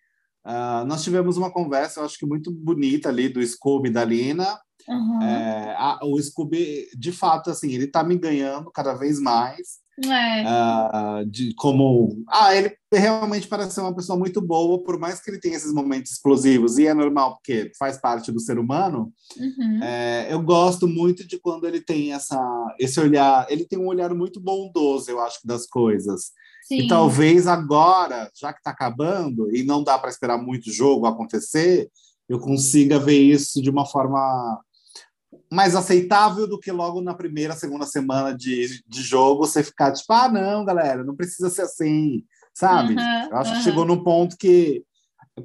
Uh, 0.45 0.85
nós 0.87 1.03
tivemos 1.03 1.37
uma 1.37 1.51
conversa, 1.51 1.99
eu 1.99 2.05
acho 2.05 2.17
que 2.17 2.25
muito 2.25 2.51
bonita 2.51 3.09
ali 3.09 3.29
do 3.29 3.45
Scooby 3.45 3.89
da 3.89 4.03
Lina. 4.03 4.59
Uhum. 4.87 5.21
É, 5.21 5.75
a, 5.77 5.99
o 6.03 6.19
Scooby, 6.21 6.87
de 6.97 7.11
fato, 7.11 7.51
assim, 7.51 7.71
ele 7.71 7.85
está 7.85 8.03
me 8.03 8.17
ganhando 8.17 8.71
cada 8.71 8.93
vez 8.93 9.19
mais. 9.19 9.79
É. 10.05 10.43
Uh, 10.43 11.25
de 11.25 11.53
como 11.55 12.23
ah 12.29 12.55
ele 12.55 12.73
realmente 12.93 13.47
parece 13.47 13.73
ser 13.73 13.81
uma 13.81 13.95
pessoa 13.95 14.17
muito 14.17 14.39
boa 14.41 14.81
por 14.81 14.97
mais 14.97 15.19
que 15.19 15.29
ele 15.29 15.39
tenha 15.39 15.57
esses 15.57 15.73
momentos 15.73 16.11
explosivos 16.11 16.77
e 16.77 16.87
é 16.87 16.93
normal 16.93 17.35
porque 17.35 17.71
faz 17.77 17.97
parte 17.97 18.31
do 18.31 18.39
ser 18.39 18.57
humano 18.57 19.11
uhum. 19.37 19.83
é, 19.83 20.27
eu 20.33 20.41
gosto 20.41 20.87
muito 20.87 21.27
de 21.27 21.37
quando 21.37 21.67
ele 21.67 21.81
tem 21.81 22.13
essa 22.13 22.39
esse 22.79 22.99
olhar 22.99 23.45
ele 23.49 23.65
tem 23.65 23.77
um 23.77 23.87
olhar 23.87 24.13
muito 24.13 24.39
bondoso 24.39 25.11
eu 25.11 25.19
acho 25.19 25.39
das 25.43 25.65
coisas 25.67 26.31
Sim. 26.69 26.81
E 26.81 26.87
talvez 26.87 27.47
agora, 27.47 28.29
já 28.39 28.53
que 28.53 28.59
está 28.59 28.69
acabando 28.69 29.49
e 29.55 29.63
não 29.63 29.83
dá 29.83 29.97
para 29.97 30.11
esperar 30.11 30.37
muito 30.37 30.71
jogo 30.71 31.07
acontecer, 31.07 31.89
eu 32.29 32.39
consiga 32.39 32.99
ver 32.99 33.19
isso 33.19 33.59
de 33.59 33.71
uma 33.71 33.87
forma 33.87 34.61
mais 35.51 35.75
aceitável 35.75 36.47
do 36.47 36.59
que 36.59 36.71
logo 36.71 37.01
na 37.01 37.13
primeira, 37.13 37.55
segunda 37.55 37.85
semana 37.85 38.35
de, 38.35 38.81
de 38.87 39.01
jogo 39.01 39.45
você 39.45 39.63
ficar 39.63 39.91
tipo, 39.91 40.11
ah, 40.11 40.29
não, 40.29 40.65
galera, 40.65 41.03
não 41.03 41.15
precisa 41.15 41.49
ser 41.49 41.63
assim, 41.63 42.23
sabe? 42.53 42.95
Uhum, 42.95 43.29
eu 43.31 43.37
acho 43.37 43.51
uhum. 43.51 43.57
que 43.57 43.63
chegou 43.63 43.85
num 43.85 44.03
ponto 44.03 44.37
que 44.37 44.83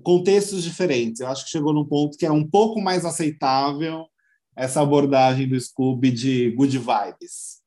contextos 0.03 0.63
diferentes. 0.63 1.21
Eu 1.21 1.29
acho 1.29 1.45
que 1.45 1.51
chegou 1.51 1.73
num 1.73 1.85
ponto 1.85 2.17
que 2.17 2.27
é 2.27 2.33
um 2.33 2.49
pouco 2.49 2.81
mais 2.81 3.05
aceitável 3.05 4.07
essa 4.57 4.81
abordagem 4.81 5.49
do 5.49 5.61
Scooby 5.61 6.11
de 6.11 6.51
good 6.53 6.79
vibes. 6.79 7.63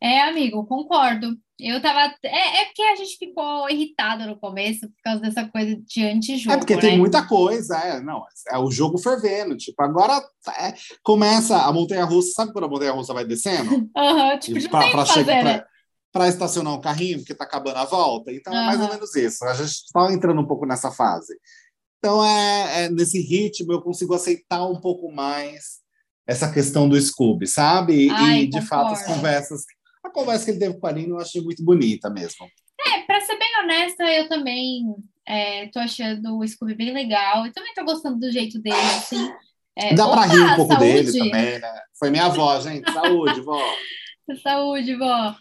É, 0.00 0.22
amigo, 0.22 0.64
concordo. 0.66 1.36
Eu 1.62 1.80
tava. 1.80 2.12
É, 2.24 2.62
é 2.62 2.64
porque 2.64 2.82
a 2.82 2.96
gente 2.96 3.16
ficou 3.16 3.70
irritado 3.70 4.26
no 4.26 4.36
começo 4.36 4.80
por 4.88 5.02
causa 5.04 5.20
dessa 5.20 5.46
coisa 5.48 5.76
de 5.76 6.04
antijogo. 6.04 6.54
É 6.54 6.58
porque 6.58 6.74
né? 6.74 6.80
tem 6.80 6.98
muita 6.98 7.24
coisa, 7.24 7.78
é. 7.78 8.00
Não, 8.00 8.24
é 8.50 8.58
o 8.58 8.70
jogo 8.70 8.98
fervendo. 8.98 9.56
Tipo, 9.56 9.80
agora 9.82 10.20
é, 10.58 10.74
começa 11.04 11.56
a 11.56 11.72
montanha 11.72 12.04
russa. 12.04 12.32
Sabe 12.32 12.52
quando 12.52 12.64
a 12.64 12.68
montanha 12.68 12.90
russa 12.90 13.14
vai 13.14 13.24
descendo? 13.24 13.88
Aham, 13.96 14.32
uhum, 14.32 14.38
tipo, 14.40 14.58
já 14.58 14.68
pra, 14.68 14.90
pra, 14.90 15.06
fazer, 15.06 15.44
né? 15.44 15.64
para 16.12 16.28
estacionar 16.28 16.74
um 16.74 16.80
carrinho, 16.80 17.18
porque 17.18 17.32
está 17.32 17.44
acabando 17.44 17.76
a 17.76 17.84
volta. 17.84 18.32
Então, 18.32 18.52
uhum. 18.52 18.58
é 18.58 18.66
mais 18.66 18.80
ou 18.80 18.88
menos 18.88 19.14
isso. 19.14 19.44
A 19.44 19.54
gente 19.54 19.70
está 19.70 20.12
entrando 20.12 20.40
um 20.40 20.46
pouco 20.46 20.66
nessa 20.66 20.90
fase. 20.90 21.38
Então, 21.98 22.24
é, 22.24 22.84
é, 22.84 22.88
nesse 22.90 23.20
ritmo, 23.20 23.72
eu 23.72 23.80
consigo 23.80 24.12
aceitar 24.14 24.66
um 24.66 24.80
pouco 24.80 25.12
mais 25.12 25.80
essa 26.26 26.50
questão 26.50 26.88
do 26.88 27.00
Scooby, 27.00 27.46
sabe? 27.46 28.10
Ai, 28.10 28.40
e, 28.40 28.46
de 28.46 28.60
concordo. 28.60 28.66
fato, 28.66 28.92
as 28.94 29.06
conversas 29.06 29.64
conversa 30.12 30.44
que 30.44 30.50
ele 30.52 30.58
teve 30.58 30.78
com 30.78 30.86
a 30.86 30.90
Aline 30.90 31.10
eu 31.10 31.18
achei 31.18 31.40
muito 31.40 31.64
bonita 31.64 32.10
mesmo. 32.10 32.46
É, 32.86 33.00
para 33.02 33.20
ser 33.20 33.38
bem 33.38 33.48
honesta, 33.62 34.04
eu 34.04 34.28
também 34.28 34.84
é, 35.26 35.66
tô 35.68 35.78
achando 35.78 36.38
o 36.38 36.46
Scooby 36.46 36.74
bem 36.74 36.92
legal. 36.92 37.46
Eu 37.46 37.52
também 37.52 37.72
tô 37.74 37.84
gostando 37.84 38.18
do 38.18 38.30
jeito 38.30 38.60
dele, 38.60 38.76
assim. 38.76 39.32
É, 39.76 39.94
Dá 39.94 40.08
para 40.08 40.26
rir 40.26 40.40
um 40.40 40.56
pouco 40.56 40.74
saúde. 40.74 40.92
dele 40.92 41.18
também, 41.18 41.58
né? 41.58 41.80
Foi 41.98 42.10
minha 42.10 42.26
avó, 42.26 42.60
gente. 42.60 42.90
Saúde, 42.92 43.40
vó. 43.40 43.58
Saúde, 44.42 44.94
vó. 44.96 45.34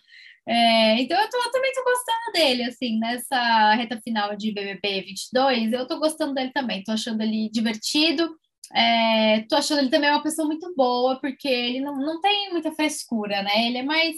É, 0.48 1.00
então 1.00 1.20
eu, 1.20 1.30
tô, 1.30 1.38
eu, 1.38 1.52
também 1.52 1.72
tô 1.74 1.84
gostando 1.84 2.32
dele, 2.34 2.64
assim, 2.64 2.98
nessa 2.98 3.76
reta 3.76 4.00
final 4.04 4.36
de 4.36 4.52
BBB 4.52 5.02
22, 5.02 5.72
eu 5.72 5.88
tô 5.88 6.00
gostando 6.00 6.34
dele 6.34 6.52
também, 6.52 6.84
tô 6.84 6.92
achando 6.92 7.22
ele 7.22 7.48
divertido, 7.52 8.36
é, 8.74 9.42
tô 9.48 9.56
achando 9.56 9.80
ele 9.80 9.90
também 9.90 10.10
uma 10.10 10.24
pessoa 10.24 10.48
muito 10.48 10.74
boa, 10.76 11.20
porque 11.22 11.48
ele 11.48 11.80
não, 11.82 11.96
não 11.96 12.20
tem 12.22 12.52
muita 12.52 12.72
frescura, 12.72 13.44
né? 13.44 13.68
Ele 13.68 13.78
é 13.78 13.84
mais, 13.84 14.16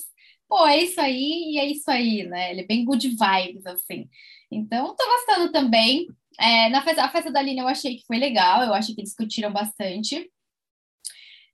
pô, 0.53 0.67
é 0.67 0.83
isso 0.83 1.01
aí 1.01 1.53
e 1.53 1.57
é 1.57 1.65
isso 1.65 1.89
aí, 1.89 2.27
né? 2.27 2.51
Ele 2.51 2.61
é 2.61 2.65
bem 2.67 2.85
good 2.85 3.09
vibes, 3.09 3.65
assim. 3.65 4.07
Então, 4.51 4.95
tô 4.95 5.03
gostando 5.03 5.51
também. 5.51 6.05
É, 6.39 6.69
na 6.69 6.83
festa, 6.83 7.03
a 7.03 7.09
festa 7.09 7.31
da 7.31 7.41
Lina 7.41 7.63
eu 7.63 7.67
achei 7.67 7.95
que 7.95 8.05
foi 8.05 8.17
legal, 8.17 8.61
eu 8.61 8.71
acho 8.71 8.93
que 8.93 9.01
discutiram 9.01 9.51
bastante. 9.51 10.29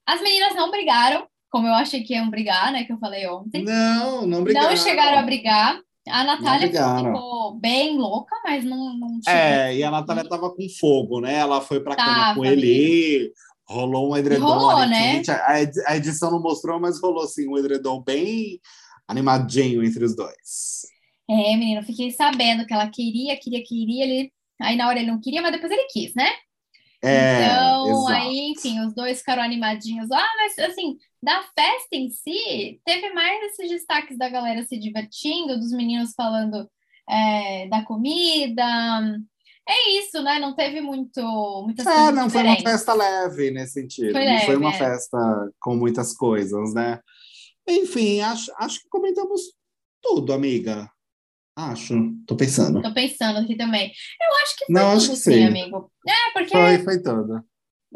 As 0.05 0.21
meninas 0.21 0.53
não 0.53 0.69
brigaram, 0.69 1.25
como 1.49 1.67
eu 1.67 1.73
achei 1.73 2.03
que 2.03 2.13
iam 2.13 2.29
brigar, 2.29 2.73
né? 2.73 2.83
Que 2.83 2.91
eu 2.91 2.99
falei 2.99 3.25
ontem. 3.25 3.63
Não, 3.63 4.27
não 4.27 4.43
brigaram. 4.43 4.69
Não 4.69 4.75
chegaram 4.75 5.19
a 5.19 5.23
brigar. 5.23 5.79
A 6.09 6.23
Natália 6.25 6.67
ficou 6.69 7.55
bem 7.55 7.97
louca, 7.97 8.35
mas 8.43 8.65
não, 8.65 8.97
não 8.97 9.19
É, 9.27 9.77
e 9.77 9.83
a 9.83 9.91
Natália 9.91 10.27
tava 10.27 10.53
com 10.53 10.67
fogo, 10.77 11.21
né? 11.21 11.35
Ela 11.35 11.61
foi 11.61 11.79
pra 11.79 11.95
tava, 11.95 12.09
cama 12.09 12.35
com 12.35 12.45
ele, 12.45 13.31
rolou 13.65 14.11
um 14.11 14.17
edredom. 14.17 14.45
Rolou, 14.45 14.85
né? 14.87 15.21
A 15.85 15.95
edição 15.95 16.31
não 16.31 16.41
mostrou, 16.41 16.79
mas 16.81 16.99
rolou 16.99 17.23
assim, 17.23 17.47
um 17.47 17.57
edredom 17.57 18.01
bem 18.01 18.59
animadinho 19.09 19.83
entre 19.83 20.05
os 20.05 20.15
dois. 20.15 20.85
É, 21.29 21.55
menina, 21.57 21.81
eu 21.81 21.85
fiquei 21.85 22.11
sabendo 22.11 22.65
que 22.65 22.73
ela 22.73 22.89
queria, 22.89 23.37
queria, 23.37 23.63
queria. 23.63 24.03
Ele... 24.03 24.31
Aí 24.61 24.75
na 24.75 24.87
hora 24.87 24.99
ele 24.99 25.11
não 25.11 25.19
queria, 25.19 25.41
mas 25.41 25.51
depois 25.51 25.71
ele 25.71 25.87
quis, 25.91 26.13
né? 26.13 26.29
É, 27.01 27.45
então, 27.45 27.87
exato. 27.87 28.13
aí, 28.13 28.51
enfim, 28.51 28.79
os 28.81 28.93
dois 28.93 29.19
ficaram 29.19 29.41
animadinhos. 29.41 30.11
Ah, 30.11 30.27
mas 30.37 30.69
assim, 30.69 30.97
da 31.23 31.41
festa 31.55 31.93
em 31.93 32.09
si, 32.09 32.81
teve 32.85 33.13
mais 33.13 33.41
esses 33.43 33.69
destaques 33.69 34.17
da 34.17 34.29
galera 34.29 34.63
se 34.63 34.77
divertindo, 34.77 35.57
dos 35.57 35.71
meninos 35.71 36.13
falando 36.13 36.69
é, 37.09 37.67
da 37.67 37.83
comida. 37.83 38.63
É 39.67 39.91
isso, 39.99 40.21
né? 40.23 40.39
Não 40.39 40.55
teve 40.55 40.81
muito. 40.81 41.21
Muitas 41.63 41.85
é, 41.85 42.11
não 42.11 42.29
foi 42.29 42.43
uma 42.43 42.57
festa 42.57 42.93
leve 42.93 43.51
nesse 43.51 43.73
sentido. 43.73 44.11
Foi 44.11 44.25
não 44.25 44.33
leve, 44.33 44.45
foi 44.45 44.55
uma 44.57 44.73
é. 44.73 44.77
festa 44.77 45.17
com 45.59 45.75
muitas 45.75 46.13
coisas, 46.13 46.73
né? 46.73 46.99
Enfim, 47.69 48.21
acho, 48.21 48.51
acho 48.57 48.81
que 48.81 48.89
comentamos 48.89 49.41
tudo, 50.01 50.33
amiga. 50.33 50.89
Acho, 51.55 51.93
tô 52.25 52.35
pensando. 52.35 52.81
Tô 52.81 52.93
pensando 52.93 53.39
aqui 53.39 53.55
também. 53.55 53.91
Eu 54.21 54.37
acho 54.43 54.55
que 54.57 54.65
foi 54.65 54.75
Não, 54.75 54.91
tudo, 54.91 54.97
acho 54.97 55.09
que 55.11 55.15
sim, 55.17 55.31
sim. 55.33 55.43
amigo. 55.45 55.91
É, 56.07 56.31
porque 56.33 56.51
Foi, 56.51 56.79
foi 56.79 57.01
tudo. 57.01 57.43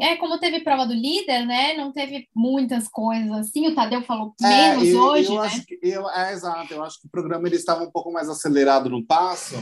é, 0.00 0.16
como 0.16 0.38
teve 0.38 0.60
prova 0.60 0.86
do 0.86 0.92
líder, 0.92 1.46
né? 1.46 1.74
Não 1.74 1.90
teve 1.90 2.28
muitas 2.34 2.86
coisas 2.88 3.30
assim. 3.32 3.66
O 3.66 3.74
Tadeu 3.74 4.02
falou 4.02 4.34
É, 4.42 4.76
menos 4.76 4.88
eu, 4.88 5.00
hoje, 5.00 5.28
eu 5.28 5.40
né? 5.40 5.46
acho 5.46 5.64
que, 5.64 5.78
eu, 5.82 6.08
é, 6.10 6.32
exato. 6.32 6.74
Eu 6.74 6.82
acho 6.84 7.00
que 7.00 7.06
o 7.06 7.10
programa 7.10 7.48
ele 7.48 7.56
estava 7.56 7.82
um 7.82 7.90
pouco 7.90 8.12
mais 8.12 8.28
acelerado 8.28 8.90
no 8.90 9.04
passo, 9.04 9.56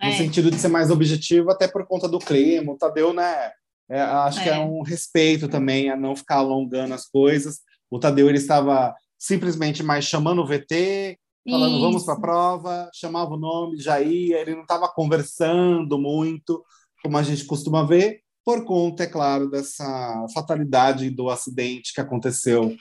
no 0.00 0.08
É. 0.08 0.12
sentido 0.16 0.50
de 0.50 0.58
ser 0.58 0.68
mais 0.68 0.90
objetivo, 0.90 1.50
até 1.50 1.68
por 1.68 1.86
conta 1.86 2.08
do 2.08 2.18
clima. 2.18 2.72
O 2.72 2.78
Tadeu, 2.78 3.12
né? 3.12 3.52
é, 3.90 4.00
acho 4.00 4.42
que 4.42 4.48
é 4.48 4.54
É. 4.54 4.58
um 4.58 4.80
respeito 4.80 5.46
também 5.46 5.90
a 5.90 5.96
não 5.96 6.16
ficar 6.16 6.36
alongando 6.36 6.94
as 6.94 7.06
coisas. 7.06 7.60
O 7.90 7.98
Tadeu 7.98 8.30
ele 8.30 8.38
estava 8.38 8.94
simplesmente 9.22 9.84
mais 9.84 10.04
chamando 10.04 10.42
o 10.42 10.46
VT, 10.46 11.16
falando 11.48 11.80
vamos 11.80 11.98
Isso. 11.98 12.06
para 12.06 12.14
a 12.14 12.20
prova, 12.20 12.90
chamava 12.92 13.34
o 13.34 13.38
nome, 13.38 13.78
já 13.78 14.00
ia. 14.00 14.40
Ele 14.40 14.56
não 14.56 14.62
estava 14.62 14.88
conversando 14.88 15.96
muito, 15.96 16.64
como 17.04 17.16
a 17.16 17.22
gente 17.22 17.44
costuma 17.44 17.86
ver, 17.86 18.20
por 18.44 18.64
conta, 18.64 19.04
é 19.04 19.06
claro, 19.06 19.48
dessa 19.48 20.26
fatalidade 20.34 21.08
do 21.08 21.30
acidente 21.30 21.94
que 21.94 22.00
aconteceu 22.00 22.74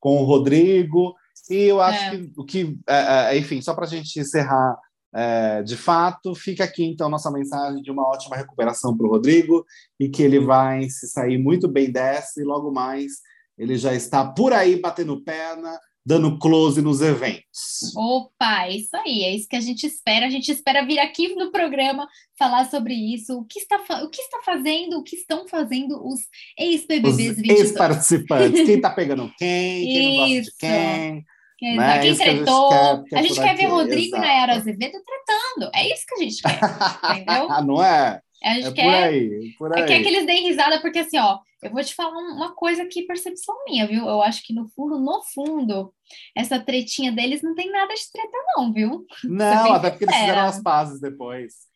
com 0.00 0.16
o 0.16 0.24
Rodrigo. 0.24 1.14
E 1.50 1.64
eu 1.64 1.82
acho 1.82 2.04
É. 2.04 2.10
que 2.16 2.32
o 2.38 2.44
que, 2.46 2.78
é, 2.88 3.34
é, 3.34 3.38
enfim, 3.38 3.60
só 3.60 3.74
para 3.74 3.84
a 3.84 3.88
gente 3.88 4.18
encerrar 4.18 4.78
é, 5.14 5.62
de 5.62 5.76
fato, 5.76 6.34
fica 6.34 6.64
aqui 6.64 6.84
então 6.86 7.10
nossa 7.10 7.30
mensagem 7.30 7.82
de 7.82 7.90
uma 7.90 8.08
ótima 8.08 8.34
recuperação 8.34 8.96
para 8.96 9.06
o 9.06 9.10
Rodrigo 9.10 9.62
e 10.00 10.08
que 10.08 10.22
ele 10.22 10.40
vai 10.40 10.88
se 10.88 11.06
sair 11.06 11.36
muito 11.36 11.68
bem 11.68 11.92
dessa 11.92 12.40
e 12.40 12.44
logo 12.44 12.72
mais 12.72 13.20
ele 13.62 13.78
já 13.78 13.94
está 13.94 14.24
por 14.24 14.52
aí 14.52 14.74
batendo 14.74 15.22
perna, 15.22 15.78
dando 16.04 16.36
close 16.36 16.82
nos 16.82 17.00
eventos. 17.00 17.94
Opa, 17.96 18.66
é 18.66 18.76
isso 18.76 18.96
aí, 18.96 19.22
é 19.22 19.36
isso 19.36 19.46
que 19.48 19.54
a 19.54 19.60
gente 19.60 19.86
espera. 19.86 20.26
A 20.26 20.30
gente 20.30 20.50
espera 20.50 20.84
vir 20.84 20.98
aqui 20.98 21.32
no 21.36 21.52
programa 21.52 22.08
falar 22.36 22.68
sobre 22.68 22.92
isso. 22.92 23.38
O 23.38 23.44
que 23.44 23.60
está, 23.60 23.76
o 24.02 24.10
que 24.10 24.20
está 24.20 24.40
fazendo, 24.44 24.98
o 24.98 25.04
que 25.04 25.14
estão 25.14 25.46
fazendo 25.46 26.04
os 26.04 26.20
ex-BBBs 26.58 27.36
22. 27.36 27.60
ex-participantes, 27.60 28.66
quem 28.66 28.74
está 28.74 28.90
pegando 28.90 29.32
quem, 29.38 29.86
quem 29.86 30.08
não 30.08 30.16
gosta 30.16 30.42
de 30.42 30.56
quem. 30.58 30.68
Exato. 30.68 31.76
né? 31.76 31.98
Quem 32.00 32.10
Isso 32.10 32.18
que 32.18 32.24
a 32.24 32.32
gente 32.32 32.44
tretou. 32.44 32.72
é 32.72 33.18
a 33.18 33.22
gente 33.22 33.34
por 33.36 33.44
quer 33.44 33.56
ver 33.56 33.66
Rodrigo 33.66 34.16
exato. 34.16 34.24
e 34.24 34.26
Nayara 34.26 34.52
Azevedo 34.56 34.98
tretando. 35.04 35.70
É 35.72 35.94
isso 35.94 36.04
que 36.08 36.14
a 36.14 36.18
gente 36.18 36.42
quer, 36.42 36.58
entendeu? 37.22 37.62
não 37.64 37.84
é? 37.84 38.20
A 38.44 38.54
gente 38.54 38.66
É 38.66 38.70
por 38.70 38.74
quer, 38.74 39.04
aí, 39.04 39.52
por 39.58 39.72
é 39.76 39.82
aí. 39.82 39.86
quer 39.86 40.02
que 40.02 40.08
eles 40.08 40.26
deem 40.26 40.48
risada, 40.48 40.80
porque 40.80 40.98
assim, 41.00 41.18
ó, 41.18 41.38
eu 41.62 41.70
vou 41.70 41.82
te 41.84 41.94
falar 41.94 42.16
um- 42.18 42.36
uma 42.36 42.54
coisa 42.54 42.82
aqui, 42.82 43.02
percepção 43.02 43.54
minha, 43.66 43.86
viu? 43.86 44.06
Eu 44.06 44.22
acho 44.22 44.42
que 44.42 44.52
no 44.52 44.68
fundo, 44.70 44.98
no 45.00 45.22
fundo, 45.34 45.92
essa 46.36 46.58
tretinha 46.60 47.12
deles 47.12 47.42
não 47.42 47.54
tem 47.54 47.70
nada 47.70 47.94
de 47.94 48.10
treta, 48.12 48.36
não, 48.56 48.72
viu? 48.72 49.06
Não, 49.22 49.72
até 49.72 49.90
porque 49.90 50.04
eles 50.04 50.18
fizeram 50.18 50.42
as 50.46 50.60
pazes 50.62 51.00
depois. 51.00 51.70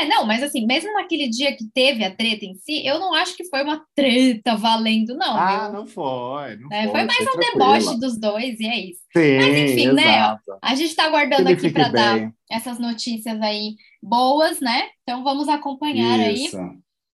É, 0.00 0.04
não, 0.06 0.24
mas 0.26 0.42
assim, 0.42 0.66
mesmo 0.66 0.92
naquele 0.94 1.28
dia 1.28 1.54
que 1.56 1.68
teve 1.72 2.04
a 2.04 2.14
treta 2.14 2.44
em 2.44 2.54
si, 2.54 2.84
eu 2.86 2.98
não 2.98 3.14
acho 3.14 3.36
que 3.36 3.44
foi 3.48 3.62
uma 3.62 3.84
treta 3.94 4.56
valendo, 4.56 5.14
não, 5.16 5.36
ah, 5.38 5.46
viu? 5.46 5.72
não 5.72 5.86
foi. 5.86 6.56
Não 6.56 6.72
É, 6.72 6.82
foi, 6.88 6.90
foi 6.90 7.04
mais 7.04 7.26
um 7.26 7.30
tranquila. 7.32 7.58
deboche 7.58 8.00
dos 8.00 8.18
dois, 8.18 8.58
e 8.60 8.66
é 8.66 8.78
isso. 8.90 9.00
Sim, 9.16 9.22
Mas 9.36 9.56
enfim, 9.56 9.92
né, 9.92 10.02
exato. 10.04 10.60
A 10.62 10.74
gente 10.74 10.94
tá 10.94 11.04
aguardando 11.04 11.48
aqui 11.48 11.68
para 11.70 11.88
dar 11.88 12.32
essas 12.50 12.78
notícias 12.78 13.40
aí 13.40 13.74
boas, 14.02 14.60
né? 14.60 14.88
Então 15.02 15.22
vamos 15.22 15.48
acompanhar 15.48 16.18
aí. 16.20 16.46
Isso. 16.46 16.58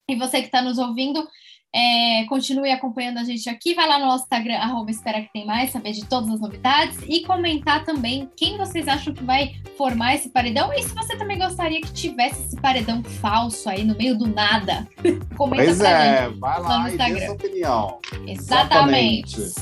E 0.09 0.17
você 0.17 0.41
que 0.41 0.47
está 0.47 0.61
nos 0.61 0.79
ouvindo, 0.79 1.27
é, 1.75 2.25
continue 2.29 2.71
acompanhando 2.71 3.19
a 3.19 3.25
gente 3.25 3.49
aqui. 3.49 3.75
Vai 3.75 3.89
lá 3.89 3.99
no 3.99 4.07
nosso 4.07 4.25
Instagram, 4.25 4.57
arroba 4.57 4.91
Espera 4.91 5.23
Que 5.23 5.33
Tem 5.33 5.47
Mais, 5.47 5.71
saber 5.71 5.93
de 5.93 6.05
todas 6.05 6.29
as 6.29 6.41
novidades 6.41 6.99
e 7.09 7.23
comentar 7.23 7.85
também 7.85 8.29
quem 8.37 8.59
vocês 8.59 8.87
acham 8.87 9.15
que 9.15 9.25
vai 9.25 9.55
formar 9.79 10.15
esse 10.15 10.29
paredão 10.29 10.71
e 10.75 10.83
se 10.83 10.95
você 10.95 11.17
também 11.17 11.39
gostaria 11.39 11.81
que 11.81 11.93
tivesse 11.93 12.43
esse 12.47 12.57
paredão 12.61 13.03
falso 13.03 13.71
aí 13.71 13.85
no 13.85 13.97
meio 13.97 14.19
do 14.19 14.27
nada. 14.27 14.87
Comenta 15.37 15.65
Pois 15.65 15.81
é, 15.81 16.27
gente. 16.27 16.39
vai 16.39 16.61
lá 16.61 16.81
e 16.81 16.85
dê 16.85 16.91
Instagram. 16.91 17.27
sua 17.27 17.35
opinião. 17.35 17.99
Exatamente. 18.27 19.37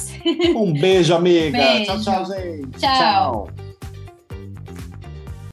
Um 0.54 0.72
beijo, 0.72 1.14
amiga. 1.14 1.56
Beijo. 1.56 2.02
Tchau, 2.02 2.24
tchau, 2.24 2.24
gente. 2.26 2.78
Tchau. 2.78 3.69